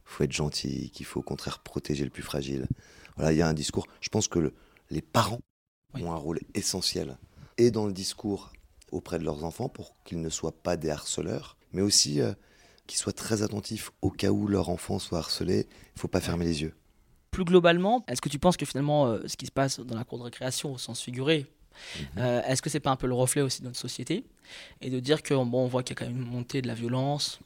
faut 0.05 0.25
être 0.25 0.33
gentil, 0.33 0.91
qu'il 0.91 1.07
faut 1.07 1.21
au 1.21 1.23
contraire 1.23 1.59
protéger 1.61 2.05
le 2.05 2.11
plus 2.11 2.23
fragile. 2.23 2.67
Voilà, 3.17 3.33
il 3.33 3.39
y 3.39 3.43
a 3.43 3.49
un 3.49 3.55
discours. 3.55 3.87
Je 4.01 4.09
pense 4.09 4.29
que 4.29 4.53
les 4.91 5.03
parents 5.03 5.41
ont 6.05 6.13
un 6.13 6.17
rôle 6.17 6.41
essentiel 6.55 7.17
et 7.59 7.71
dans 7.71 7.87
le 7.87 7.93
discours 7.93 8.53
auprès 8.93 9.19
de 9.19 9.25
leurs 9.25 9.45
enfants 9.45 9.69
pour 9.69 9.95
qu'ils 10.05 10.21
ne 10.21 10.29
soient 10.29 10.53
pas 10.53 10.77
des 10.77 10.91
harceleurs, 10.91 11.57
mais 11.73 11.83
aussi 11.83 12.21
euh, 12.21 12.33
qu'ils 12.87 12.99
soient 12.99 13.13
très 13.13 13.43
attentifs 13.43 13.91
au 14.03 14.11
cas 14.11 14.31
où 14.31 14.47
leur 14.47 14.69
enfant 14.69 14.99
soit 14.99 15.19
harcelé. 15.19 15.67
Il 15.69 15.97
ne 15.97 16.01
faut 16.01 16.09
pas 16.09 16.21
fermer 16.21 16.45
les 16.45 16.63
yeux. 16.63 16.75
Plus 17.31 17.45
globalement, 17.45 18.05
est-ce 18.09 18.21
que 18.21 18.29
tu 18.29 18.39
penses 18.39 18.57
que 18.57 18.65
finalement 18.65 19.07
euh, 19.07 19.27
ce 19.27 19.37
qui 19.37 19.47
se 19.47 19.53
passe 19.53 19.81
dans 19.81 19.97
la 19.97 20.05
cour 20.05 20.19
de 20.19 20.25
récréation 20.25 20.73
au 20.73 20.79
sens 20.79 21.01
figuré, 21.01 21.47
mhm. 21.99 22.07
euh, 22.19 22.43
est-ce 22.43 22.63
que 22.63 22.71
c'est 22.71 22.81
pas 22.81 22.91
un 22.91 22.97
peu 22.97 23.07
le 23.07 23.15
reflet 23.15 23.43
aussi 23.43 23.61
de 23.61 23.67
notre 23.67 23.79
société 23.79 24.25
et 24.81 24.91
de 24.91 25.01
dire 25.01 25.23
que 25.23 25.35
bon, 25.35 25.65
on 25.65 25.67
voit 25.67 25.83
qu'il 25.83 25.97
y 25.97 25.99
a 25.99 26.05
quand 26.05 26.11
même 26.11 26.23
une 26.23 26.31
montée 26.31 26.63
de 26.63 26.69
la 26.69 26.75
violence 26.75 27.41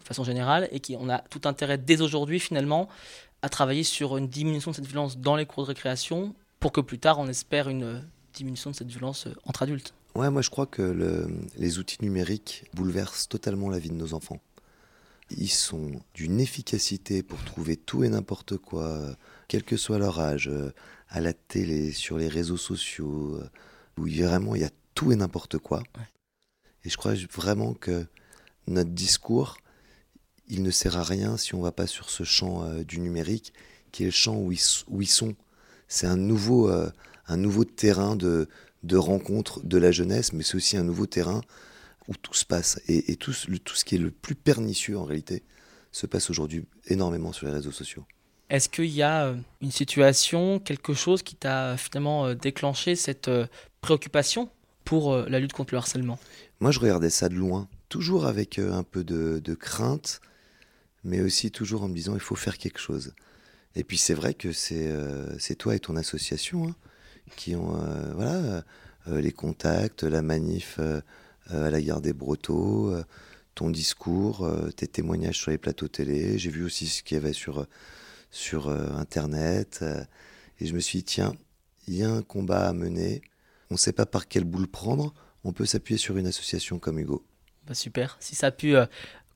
de 0.00 0.04
façon 0.04 0.24
générale 0.24 0.68
et 0.70 0.80
qu'on 0.80 1.10
a 1.10 1.18
tout 1.18 1.42
intérêt 1.44 1.78
dès 1.78 2.00
aujourd'hui 2.00 2.38
finalement 2.38 2.88
à 3.42 3.48
travailler 3.48 3.82
sur 3.82 4.16
une 4.16 4.28
diminution 4.28 4.70
de 4.70 4.76
cette 4.76 4.86
violence 4.86 5.18
dans 5.18 5.36
les 5.36 5.46
cours 5.46 5.64
de 5.64 5.68
récréation 5.68 6.34
pour 6.66 6.72
que 6.72 6.80
plus 6.80 6.98
tard 6.98 7.20
on 7.20 7.28
espère 7.28 7.68
une 7.68 8.02
diminution 8.34 8.72
de 8.72 8.74
cette 8.74 8.88
violence 8.88 9.28
euh, 9.28 9.34
entre 9.44 9.62
adultes. 9.62 9.94
Ouais, 10.16 10.30
moi 10.30 10.42
je 10.42 10.50
crois 10.50 10.66
que 10.66 11.28
les 11.56 11.78
outils 11.78 11.98
numériques 12.00 12.64
bouleversent 12.74 13.28
totalement 13.28 13.70
la 13.70 13.78
vie 13.78 13.90
de 13.90 13.94
nos 13.94 14.14
enfants. 14.14 14.40
Ils 15.30 15.48
sont 15.48 15.92
d'une 16.12 16.40
efficacité 16.40 17.22
pour 17.22 17.40
trouver 17.44 17.76
tout 17.76 18.02
et 18.02 18.08
n'importe 18.08 18.56
quoi, 18.56 19.14
quel 19.46 19.62
que 19.62 19.76
soit 19.76 20.00
leur 20.00 20.18
âge, 20.18 20.48
euh, 20.48 20.72
à 21.08 21.20
la 21.20 21.32
télé, 21.32 21.92
sur 21.92 22.18
les 22.18 22.26
réseaux 22.26 22.56
sociaux, 22.56 23.36
euh, 23.36 23.48
où 23.96 24.08
vraiment 24.08 24.56
il 24.56 24.62
y 24.62 24.64
a 24.64 24.70
tout 24.96 25.12
et 25.12 25.16
n'importe 25.16 25.58
quoi. 25.58 25.84
Et 26.84 26.90
je 26.90 26.96
crois 26.96 27.14
vraiment 27.32 27.74
que 27.74 28.08
notre 28.66 28.90
discours, 28.90 29.56
il 30.48 30.64
ne 30.64 30.72
sert 30.72 30.96
à 30.96 31.04
rien 31.04 31.36
si 31.36 31.54
on 31.54 31.58
ne 31.58 31.62
va 31.62 31.70
pas 31.70 31.86
sur 31.86 32.10
ce 32.10 32.24
champ 32.24 32.64
euh, 32.64 32.82
du 32.82 32.98
numérique, 32.98 33.52
qui 33.92 34.02
est 34.02 34.06
le 34.06 34.10
champ 34.12 34.36
où 34.36 34.50
ils, 34.50 34.58
sont. 35.08 35.36
C'est 35.88 36.06
un 36.06 36.16
nouveau, 36.16 36.68
un 36.68 37.36
nouveau 37.36 37.64
terrain 37.64 38.16
de, 38.16 38.48
de 38.82 38.96
rencontre 38.96 39.60
de 39.64 39.78
la 39.78 39.92
jeunesse, 39.92 40.32
mais 40.32 40.42
c'est 40.42 40.56
aussi 40.56 40.76
un 40.76 40.84
nouveau 40.84 41.06
terrain 41.06 41.42
où 42.08 42.14
tout 42.14 42.34
se 42.34 42.44
passe. 42.44 42.80
Et, 42.88 43.16
tout, 43.16 43.32
tout 43.64 43.74
ce 43.74 43.84
qui 43.84 43.96
est 43.96 43.98
le 43.98 44.10
plus 44.10 44.34
pernicieux 44.34 44.98
en 44.98 45.04
réalité 45.04 45.42
se 45.92 46.06
passe 46.06 46.30
aujourd'hui 46.30 46.66
énormément 46.86 47.32
sur 47.32 47.46
les 47.46 47.52
réseaux 47.52 47.72
sociaux. 47.72 48.04
Est-ce 48.48 48.68
qu'il 48.68 48.86
y 48.86 49.02
a 49.02 49.26
euh, 49.26 49.34
une 49.60 49.72
situation, 49.72 50.60
quelque 50.60 50.94
chose 50.94 51.22
qui 51.22 51.34
t'a 51.34 51.72
euh, 51.72 51.76
finalement 51.76 52.26
euh, 52.26 52.34
déclenché 52.34 52.94
cette 52.94 53.30
préoccupation 53.80 54.50
pour 54.84 55.16
la 55.16 55.40
lutte 55.40 55.52
contre 55.52 55.74
le 55.74 55.78
harcèlement? 55.78 56.18
Moi, 56.60 56.70
je 56.70 56.78
regardais 56.78 57.10
ça 57.10 57.28
de 57.28 57.34
loin, 57.34 57.68
toujours 57.88 58.26
avec 58.26 58.60
un 58.60 58.84
peu 58.84 59.02
de, 59.02 59.54
crainte, 59.54 60.20
mais 61.02 61.20
aussi 61.22 61.50
toujours 61.50 61.82
en 61.82 61.88
me 61.88 61.94
disant 61.94 62.14
il 62.14 62.20
faut 62.20 62.36
faire 62.36 62.56
quelque 62.56 62.78
chose. 62.78 63.12
Et 63.76 63.84
puis 63.84 63.98
c'est 63.98 64.14
vrai 64.14 64.34
que 64.34 64.52
c'est 64.52 65.54
toi 65.56 65.76
et 65.76 65.80
ton 65.80 65.96
association 65.96 66.68
hein, 66.68 66.74
qui 67.36 67.54
ont 67.54 67.78
voilà, 68.14 68.64
les 69.06 69.32
contacts, 69.32 70.02
la 70.02 70.22
manif 70.22 70.80
euh, 71.52 71.66
à 71.66 71.70
la 71.70 71.80
gare 71.80 72.00
des 72.00 72.12
Brotteaux, 72.12 72.90
euh, 72.90 73.04
ton 73.54 73.70
discours, 73.70 74.44
euh, 74.44 74.70
tes 74.70 74.88
témoignages 74.88 75.38
sur 75.38 75.52
les 75.52 75.58
plateaux 75.58 75.86
télé. 75.86 76.38
J'ai 76.38 76.50
vu 76.50 76.64
aussi 76.64 76.88
ce 76.88 77.04
qu'il 77.04 77.16
y 77.16 77.20
avait 77.20 77.32
sur, 77.32 77.66
sur 78.30 78.68
Internet. 78.68 79.84
et 80.60 80.66
je 80.66 80.74
me 80.74 80.80
suis 80.80 80.98
dit, 80.98 81.04
tiens, 81.04 81.34
il 81.86 81.94
y 81.94 82.02
a 82.02 82.10
un 82.10 82.22
combat 82.22 82.68
à 82.68 82.72
mener. 82.72 83.22
On 83.70 83.74
ne 83.74 83.78
sait 83.78 83.92
pas 83.92 84.06
par 84.06 84.26
quel 84.26 84.44
bout 84.44 84.58
le 84.58 84.66
prendre. 84.66 85.14
On 85.44 85.52
peut 85.52 85.66
s'appuyer 85.66 85.98
sur 85.98 86.16
une 86.16 86.26
association 86.26 86.80
comme 86.80 86.98
Hugo. 86.98 87.24
Bah 87.66 87.74
super. 87.74 88.16
Si 88.20 88.34
ça 88.34 88.48
a 88.48 88.50
pu 88.50 88.74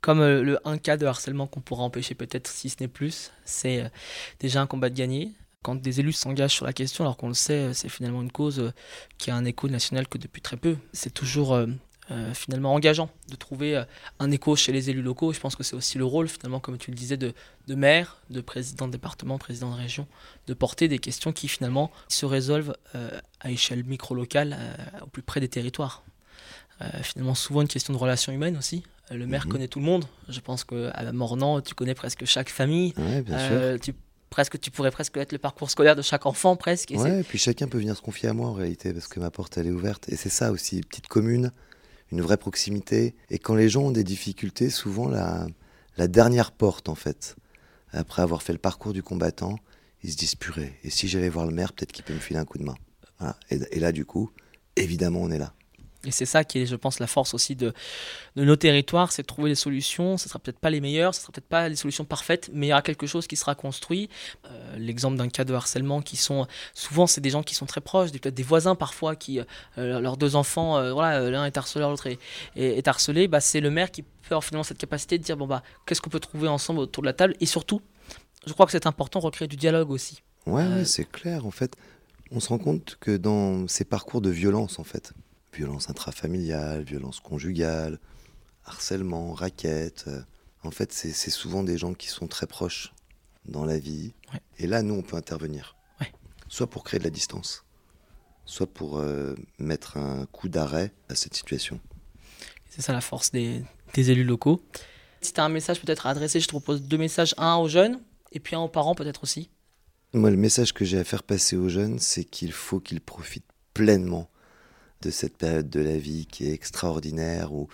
comme 0.00 0.20
le 0.20 0.58
un 0.66 0.78
cas 0.78 0.96
de 0.96 1.06
harcèlement 1.06 1.46
qu'on 1.46 1.60
pourra 1.60 1.82
empêcher 1.82 2.14
peut-être 2.14 2.48
si 2.48 2.70
ce 2.70 2.76
n'est 2.80 2.88
plus, 2.88 3.32
c'est 3.44 3.90
déjà 4.38 4.60
un 4.60 4.66
combat 4.66 4.90
de 4.90 4.94
gagner. 4.94 5.32
Quand 5.62 5.74
des 5.74 6.00
élus 6.00 6.14
s'engagent 6.14 6.54
sur 6.54 6.64
la 6.64 6.72
question, 6.72 7.04
alors 7.04 7.18
qu'on 7.18 7.28
le 7.28 7.34
sait, 7.34 7.74
c'est 7.74 7.90
finalement 7.90 8.22
une 8.22 8.32
cause 8.32 8.72
qui 9.18 9.30
a 9.30 9.36
un 9.36 9.44
écho 9.44 9.68
national 9.68 10.08
que 10.08 10.16
depuis 10.16 10.40
très 10.40 10.56
peu. 10.56 10.76
C'est 10.94 11.12
toujours 11.12 11.54
euh, 12.10 12.34
finalement 12.34 12.74
engageant 12.74 13.08
de 13.28 13.36
trouver 13.36 13.76
euh, 13.76 13.84
un 14.18 14.32
écho 14.32 14.56
chez 14.56 14.72
les 14.72 14.90
élus 14.90 15.02
locaux. 15.02 15.32
Je 15.32 15.38
pense 15.38 15.54
que 15.54 15.62
c'est 15.62 15.76
aussi 15.76 15.96
le 15.96 16.04
rôle, 16.04 16.26
finalement, 16.28 16.58
comme 16.58 16.76
tu 16.76 16.90
le 16.90 16.96
disais, 16.96 17.16
de, 17.16 17.32
maire, 17.68 18.20
de 18.30 18.40
président 18.40 18.88
de 18.88 18.92
département, 18.92 19.38
président 19.38 19.70
de 19.70 19.76
région, 19.76 20.08
de 20.48 20.54
porter 20.54 20.88
des 20.88 20.98
questions 20.98 21.32
qui 21.32 21.46
finalement 21.46 21.92
se 22.08 22.26
résolvent 22.26 22.76
euh, 22.96 23.20
à 23.38 23.52
échelle 23.52 23.84
micro-locale, 23.84 24.58
au 25.02 25.06
plus 25.06 25.22
près 25.22 25.38
des 25.38 25.48
territoires. 25.48 26.02
Finalement, 27.02 27.34
souvent 27.34 27.62
une 27.62 27.68
question 27.68 27.92
de 27.92 27.98
relations 27.98 28.32
humaines 28.32 28.56
aussi. 28.56 28.82
Le 29.10 29.26
maire 29.26 29.46
mhm. 29.46 29.52
connaît 29.52 29.68
tout 29.68 29.80
le 29.80 29.84
monde. 29.84 30.04
Je 30.28 30.40
pense 30.40 30.64
qu'à 30.64 31.12
Mornan, 31.12 31.60
tu 31.60 31.74
connais 31.74 31.94
presque 31.94 32.24
chaque 32.24 32.48
famille. 32.48 32.94
Tu 33.82 33.94
presque 34.30 34.60
tu 34.60 34.70
pourrais 34.70 34.92
presque 34.92 35.16
être 35.16 35.32
le 35.32 35.38
parcours 35.38 35.70
scolaire 35.70 35.96
de 35.96 36.02
chaque 36.02 36.24
enfant 36.24 36.56
presque. 36.56 36.92
Et 36.92 36.96
ouais, 36.96 37.20
et 37.20 37.22
puis 37.24 37.36
chacun 37.36 37.66
peut 37.66 37.78
venir 37.78 37.96
se 37.96 38.00
confier 38.00 38.28
à 38.28 38.32
moi 38.32 38.48
en 38.48 38.54
réalité 38.54 38.92
parce 38.92 39.08
que 39.08 39.18
ma 39.18 39.30
porte 39.30 39.58
elle 39.58 39.66
est 39.66 39.72
ouverte 39.72 40.08
et 40.08 40.14
c'est 40.14 40.28
ça 40.30 40.52
aussi, 40.52 40.80
petite 40.82 41.08
commune, 41.08 41.50
une 42.12 42.20
vraie 42.20 42.36
proximité. 42.36 43.16
Et 43.28 43.38
quand 43.38 43.56
les 43.56 43.68
gens 43.68 43.82
ont 43.82 43.90
des 43.90 44.04
difficultés, 44.04 44.70
souvent 44.70 45.08
la, 45.08 45.48
la 45.96 46.08
dernière 46.08 46.52
porte, 46.52 46.88
en 46.88 46.94
fait, 46.94 47.36
après 47.92 48.22
avoir 48.22 48.42
fait 48.42 48.52
le 48.52 48.58
parcours 48.58 48.92
du 48.92 49.02
combattant, 49.02 49.56
ils 50.02 50.12
se 50.12 50.16
disent 50.16 50.36
purée. 50.36 50.78
Et 50.84 50.90
si 50.90 51.08
j'allais 51.08 51.28
voir 51.28 51.46
le 51.46 51.52
maire, 51.52 51.72
peut-être 51.72 51.92
qu'il 51.92 52.04
peut 52.04 52.14
me 52.14 52.20
filer 52.20 52.38
un 52.38 52.44
coup 52.44 52.58
de 52.58 52.64
main. 52.64 52.76
et 53.50 53.80
là, 53.80 53.92
du 53.92 54.06
coup, 54.06 54.30
évidemment, 54.76 55.20
on 55.20 55.30
est 55.30 55.38
là. 55.38 55.52
Et 56.06 56.10
c'est 56.10 56.24
ça 56.24 56.44
qui 56.44 56.60
est, 56.60 56.66
je 56.66 56.76
pense, 56.76 56.98
la 56.98 57.06
force 57.06 57.34
aussi 57.34 57.56
de, 57.56 57.74
de 58.36 58.44
nos 58.44 58.56
territoires, 58.56 59.12
c'est 59.12 59.22
de 59.22 59.26
trouver 59.26 59.50
des 59.50 59.54
solutions. 59.54 60.16
Ce 60.16 60.24
ne 60.24 60.28
sera 60.28 60.38
peut-être 60.38 60.58
pas 60.58 60.70
les 60.70 60.80
meilleures, 60.80 61.14
ce 61.14 61.20
ne 61.20 61.22
sera 61.24 61.32
peut-être 61.32 61.48
pas 61.48 61.68
les 61.68 61.76
solutions 61.76 62.06
parfaites, 62.06 62.50
mais 62.54 62.68
il 62.68 62.70
y 62.70 62.72
aura 62.72 62.80
quelque 62.80 63.06
chose 63.06 63.26
qui 63.26 63.36
sera 63.36 63.54
construit. 63.54 64.08
Euh, 64.46 64.76
l'exemple 64.78 65.18
d'un 65.18 65.28
cas 65.28 65.44
de 65.44 65.52
harcèlement 65.52 66.00
qui 66.00 66.16
sont, 66.16 66.46
souvent, 66.72 67.06
c'est 67.06 67.20
des 67.20 67.30
gens 67.30 67.42
qui 67.42 67.54
sont 67.54 67.66
très 67.66 67.82
proches, 67.82 68.12
peut-être 68.12 68.34
des 68.34 68.42
voisins 68.42 68.74
parfois, 68.74 69.14
qui, 69.14 69.40
euh, 69.40 70.00
leurs 70.00 70.16
deux 70.16 70.36
enfants, 70.36 70.78
euh, 70.78 70.92
voilà, 70.92 71.28
l'un 71.30 71.44
est 71.44 71.56
harcelé, 71.58 71.84
l'autre 71.84 72.06
est, 72.06 72.18
est, 72.56 72.88
harcelé, 72.88 73.28
bah, 73.28 73.40
c'est 73.40 73.60
le 73.60 73.70
maire 73.70 73.90
qui 73.90 74.02
peut 74.02 74.08
avoir 74.30 74.44
finalement 74.44 74.64
cette 74.64 74.78
capacité 74.78 75.18
de 75.18 75.22
dire, 75.22 75.36
bon, 75.36 75.46
bah, 75.46 75.62
qu'est-ce 75.84 76.00
qu'on 76.00 76.10
peut 76.10 76.20
trouver 76.20 76.48
ensemble 76.48 76.80
autour 76.80 77.02
de 77.02 77.06
la 77.06 77.12
table? 77.12 77.34
Et 77.40 77.46
surtout, 77.46 77.82
je 78.46 78.54
crois 78.54 78.64
que 78.64 78.72
c'est 78.72 78.86
important, 78.86 79.20
recréer 79.20 79.48
du 79.48 79.56
dialogue 79.56 79.90
aussi. 79.90 80.22
Ouais, 80.46 80.86
c'est 80.86 81.10
clair, 81.10 81.44
en 81.44 81.50
fait. 81.50 81.76
On 82.30 82.40
se 82.40 82.48
rend 82.48 82.58
compte 82.58 82.96
que 83.00 83.16
dans 83.16 83.68
ces 83.68 83.84
parcours 83.84 84.22
de 84.22 84.30
violence, 84.30 84.78
en 84.78 84.84
fait, 84.84 85.12
violence 85.52 85.90
intrafamiliale, 85.90 86.82
violence 86.82 87.20
conjugale, 87.20 87.98
harcèlement, 88.64 89.32
raquette. 89.32 90.04
Euh, 90.08 90.22
en 90.62 90.70
fait, 90.70 90.92
c'est 90.92 91.30
souvent 91.30 91.62
des 91.62 91.78
gens 91.78 91.94
qui 91.94 92.08
sont 92.08 92.26
très 92.26 92.46
proches 92.46 92.92
dans 93.46 93.64
la 93.64 93.78
vie. 93.78 94.12
Et 94.58 94.66
là, 94.66 94.82
nous, 94.82 94.94
on 94.94 95.02
peut 95.02 95.16
intervenir. 95.16 95.76
Soit 96.48 96.68
pour 96.68 96.82
créer 96.82 96.98
de 96.98 97.04
la 97.04 97.10
distance, 97.10 97.64
soit 98.44 98.66
pour 98.66 98.98
euh, 98.98 99.36
mettre 99.58 99.96
un 99.96 100.26
coup 100.26 100.48
d'arrêt 100.48 100.92
à 101.08 101.14
cette 101.14 101.34
situation. 101.34 101.80
C'est 102.68 102.82
ça 102.82 102.92
la 102.92 103.00
force 103.00 103.30
des, 103.30 103.64
élus 103.94 104.24
locaux. 104.24 104.60
Si 105.20 105.32
tu 105.32 105.40
as 105.40 105.44
un 105.44 105.48
message 105.48 105.80
peut-être 105.80 106.06
à 106.06 106.10
adresser, 106.10 106.40
je 106.40 106.46
te 106.46 106.50
propose 106.50 106.82
deux 106.82 106.98
messages. 106.98 107.34
Un 107.38 107.56
aux 107.56 107.68
jeunes 107.68 108.00
et 108.32 108.40
puis 108.40 108.56
un 108.56 108.60
aux 108.60 108.68
parents 108.68 108.96
peut-être 108.96 109.22
aussi. 109.22 109.48
Moi, 110.12 110.30
le 110.30 110.36
message 110.36 110.72
que 110.72 110.84
j'ai 110.84 110.98
à 110.98 111.04
faire 111.04 111.22
passer 111.22 111.56
aux 111.56 111.68
jeunes, 111.68 112.00
c'est 112.00 112.24
qu'il 112.24 112.52
faut 112.52 112.80
qu'ils 112.80 113.00
profitent 113.00 113.46
pleinement 113.72 114.28
de 115.02 115.10
cette 115.10 115.36
période 115.36 115.70
de 115.70 115.80
la 115.80 115.96
vie 115.96 116.26
qui 116.26 116.46
est 116.46 116.52
extraordinaire, 116.52 117.52
où, 117.52 117.68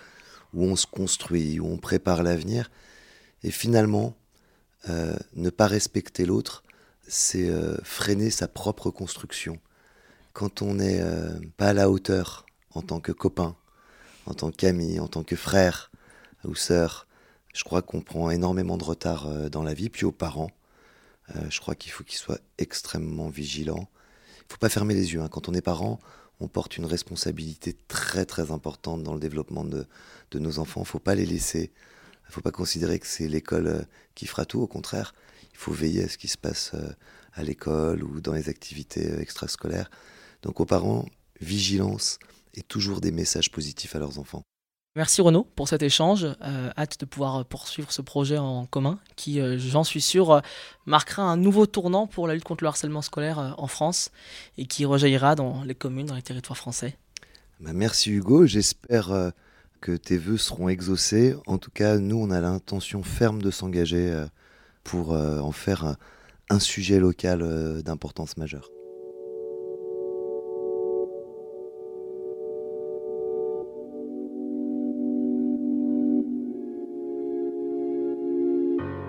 où 0.54 0.64
on 0.64 0.76
se 0.76 0.86
construit, 0.86 1.60
où 1.60 1.66
on 1.66 1.76
prépare 1.76 2.22
l'avenir. 2.22 2.70
Et 3.42 3.50
finalement, 3.50 4.16
euh, 4.88 5.16
ne 5.34 5.50
pas 5.50 5.66
respecter 5.66 6.24
l'autre, 6.26 6.62
c'est 7.08 7.48
euh, 7.48 7.76
freiner 7.82 8.30
sa 8.30 8.48
propre 8.48 8.90
construction. 8.90 9.58
Quand 10.32 10.62
on 10.62 10.74
n'est 10.74 11.00
euh, 11.00 11.38
pas 11.56 11.68
à 11.68 11.72
la 11.72 11.90
hauteur 11.90 12.46
en 12.74 12.82
tant 12.82 13.00
que 13.00 13.12
copain, 13.12 13.56
en 14.26 14.34
tant 14.34 14.50
qu'ami, 14.50 15.00
en 15.00 15.08
tant 15.08 15.22
que 15.22 15.36
frère 15.36 15.90
ou 16.44 16.54
sœur, 16.54 17.06
je 17.54 17.64
crois 17.64 17.82
qu'on 17.82 18.00
prend 18.00 18.30
énormément 18.30 18.76
de 18.76 18.84
retard 18.84 19.50
dans 19.50 19.62
la 19.62 19.72
vie. 19.72 19.88
Puis 19.88 20.04
aux 20.04 20.12
parents, 20.12 20.50
je 21.48 21.58
crois 21.58 21.74
qu'il 21.74 21.90
faut 21.90 22.04
qu'ils 22.04 22.18
soient 22.18 22.38
extrêmement 22.58 23.28
vigilants. 23.28 23.88
Il 24.40 24.48
ne 24.48 24.52
faut 24.52 24.58
pas 24.58 24.68
fermer 24.68 24.94
les 24.94 25.14
yeux. 25.14 25.22
Hein. 25.22 25.28
Quand 25.28 25.48
on 25.48 25.54
est 25.54 25.62
parent, 25.62 25.98
on 26.40 26.48
porte 26.48 26.76
une 26.76 26.84
responsabilité 26.84 27.74
très 27.88 28.26
très 28.26 28.50
importante 28.50 29.02
dans 29.02 29.14
le 29.14 29.20
développement 29.20 29.64
de, 29.64 29.86
nos 30.34 30.58
enfants. 30.58 30.80
Il 30.80 30.84
ne 30.84 30.88
faut 30.88 30.98
pas 30.98 31.14
les 31.14 31.26
laisser. 31.26 31.72
Il 32.24 32.28
ne 32.28 32.32
faut 32.32 32.40
pas 32.42 32.50
considérer 32.50 32.98
que 32.98 33.06
c'est 33.06 33.28
l'école 33.28 33.66
euh, 33.68 33.82
qui 34.14 34.26
fera 34.26 34.44
tout. 34.44 34.60
Au 34.60 34.66
contraire, 34.66 35.14
il 35.52 35.56
faut 35.56 35.72
veiller 35.72 36.04
à 36.04 36.08
ce 36.08 36.18
qui 36.18 36.28
se 36.28 36.36
passe 36.36 36.72
euh, 36.74 36.90
à 37.32 37.42
l'école 37.42 38.02
ou 38.02 38.20
dans 38.20 38.32
les 38.32 38.48
activités 38.48 39.10
euh, 39.10 39.20
extrascolaires. 39.20 39.90
Donc 40.42 40.60
aux 40.60 40.66
parents, 40.66 41.06
vigilance 41.40 42.18
et 42.54 42.62
toujours 42.62 43.00
des 43.00 43.12
messages 43.12 43.50
positifs 43.50 43.94
à 43.96 43.98
leurs 43.98 44.18
enfants. 44.18 44.42
Merci 44.96 45.20
Renaud 45.20 45.46
pour 45.54 45.68
cet 45.68 45.82
échange. 45.82 46.24
Euh, 46.24 46.70
hâte 46.78 46.98
de 47.00 47.04
pouvoir 47.04 47.44
poursuivre 47.44 47.92
ce 47.92 48.00
projet 48.00 48.38
en 48.38 48.64
commun 48.64 48.98
qui, 49.14 49.42
euh, 49.42 49.58
j'en 49.58 49.84
suis 49.84 50.00
sûr, 50.00 50.30
euh, 50.30 50.40
marquera 50.86 51.22
un 51.22 51.36
nouveau 51.36 51.66
tournant 51.66 52.06
pour 52.06 52.26
la 52.26 52.32
lutte 52.32 52.44
contre 52.44 52.64
le 52.64 52.68
harcèlement 52.68 53.02
scolaire 53.02 53.54
en 53.58 53.66
France 53.66 54.10
et 54.56 54.64
qui 54.64 54.86
rejaillira 54.86 55.34
dans 55.34 55.64
les 55.64 55.74
communes, 55.74 56.06
dans 56.06 56.14
les 56.14 56.22
territoires 56.22 56.56
français. 56.56 56.96
Bah, 57.60 57.74
merci 57.74 58.10
Hugo, 58.10 58.46
j'espère 58.46 59.32
que 59.82 59.92
tes 59.92 60.16
voeux 60.16 60.38
seront 60.38 60.70
exaucés. 60.70 61.36
En 61.46 61.58
tout 61.58 61.70
cas, 61.70 61.98
nous, 61.98 62.16
on 62.16 62.30
a 62.30 62.40
l'intention 62.40 63.02
ferme 63.02 63.42
de 63.42 63.50
s'engager 63.50 64.24
pour 64.82 65.10
en 65.10 65.52
faire 65.52 65.96
un 66.48 66.58
sujet 66.58 66.98
local 66.98 67.82
d'importance 67.82 68.38
majeure. 68.38 68.70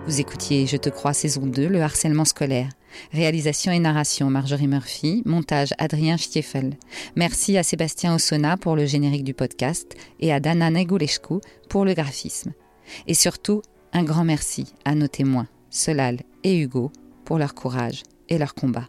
Vous 0.07 0.21
écoutiez 0.21 0.65
Je 0.67 0.77
te 0.77 0.87
crois 0.87 1.11
saison 1.11 1.45
2, 1.45 1.67
le 1.67 1.81
harcèlement 1.81 2.23
scolaire. 2.23 2.69
Réalisation 3.11 3.73
et 3.73 3.79
narration 3.79 4.29
Marjorie 4.29 4.67
Murphy, 4.67 5.21
montage 5.25 5.73
Adrien 5.79 6.15
Stiefel. 6.15 6.77
Merci 7.17 7.57
à 7.57 7.63
Sébastien 7.63 8.15
Ossona 8.15 8.55
pour 8.55 8.77
le 8.77 8.85
générique 8.85 9.25
du 9.25 9.33
podcast 9.33 9.97
et 10.21 10.31
à 10.31 10.39
Dana 10.39 10.69
Negulescu 10.69 11.41
pour 11.67 11.83
le 11.83 11.93
graphisme. 11.93 12.53
Et 13.05 13.13
surtout, 13.13 13.61
un 13.91 14.05
grand 14.05 14.23
merci 14.23 14.73
à 14.85 14.95
nos 14.95 15.09
témoins, 15.09 15.47
Solal 15.69 16.21
et 16.45 16.57
Hugo, 16.57 16.89
pour 17.25 17.37
leur 17.37 17.53
courage 17.53 18.03
et 18.29 18.37
leur 18.37 18.55
combat. 18.55 18.87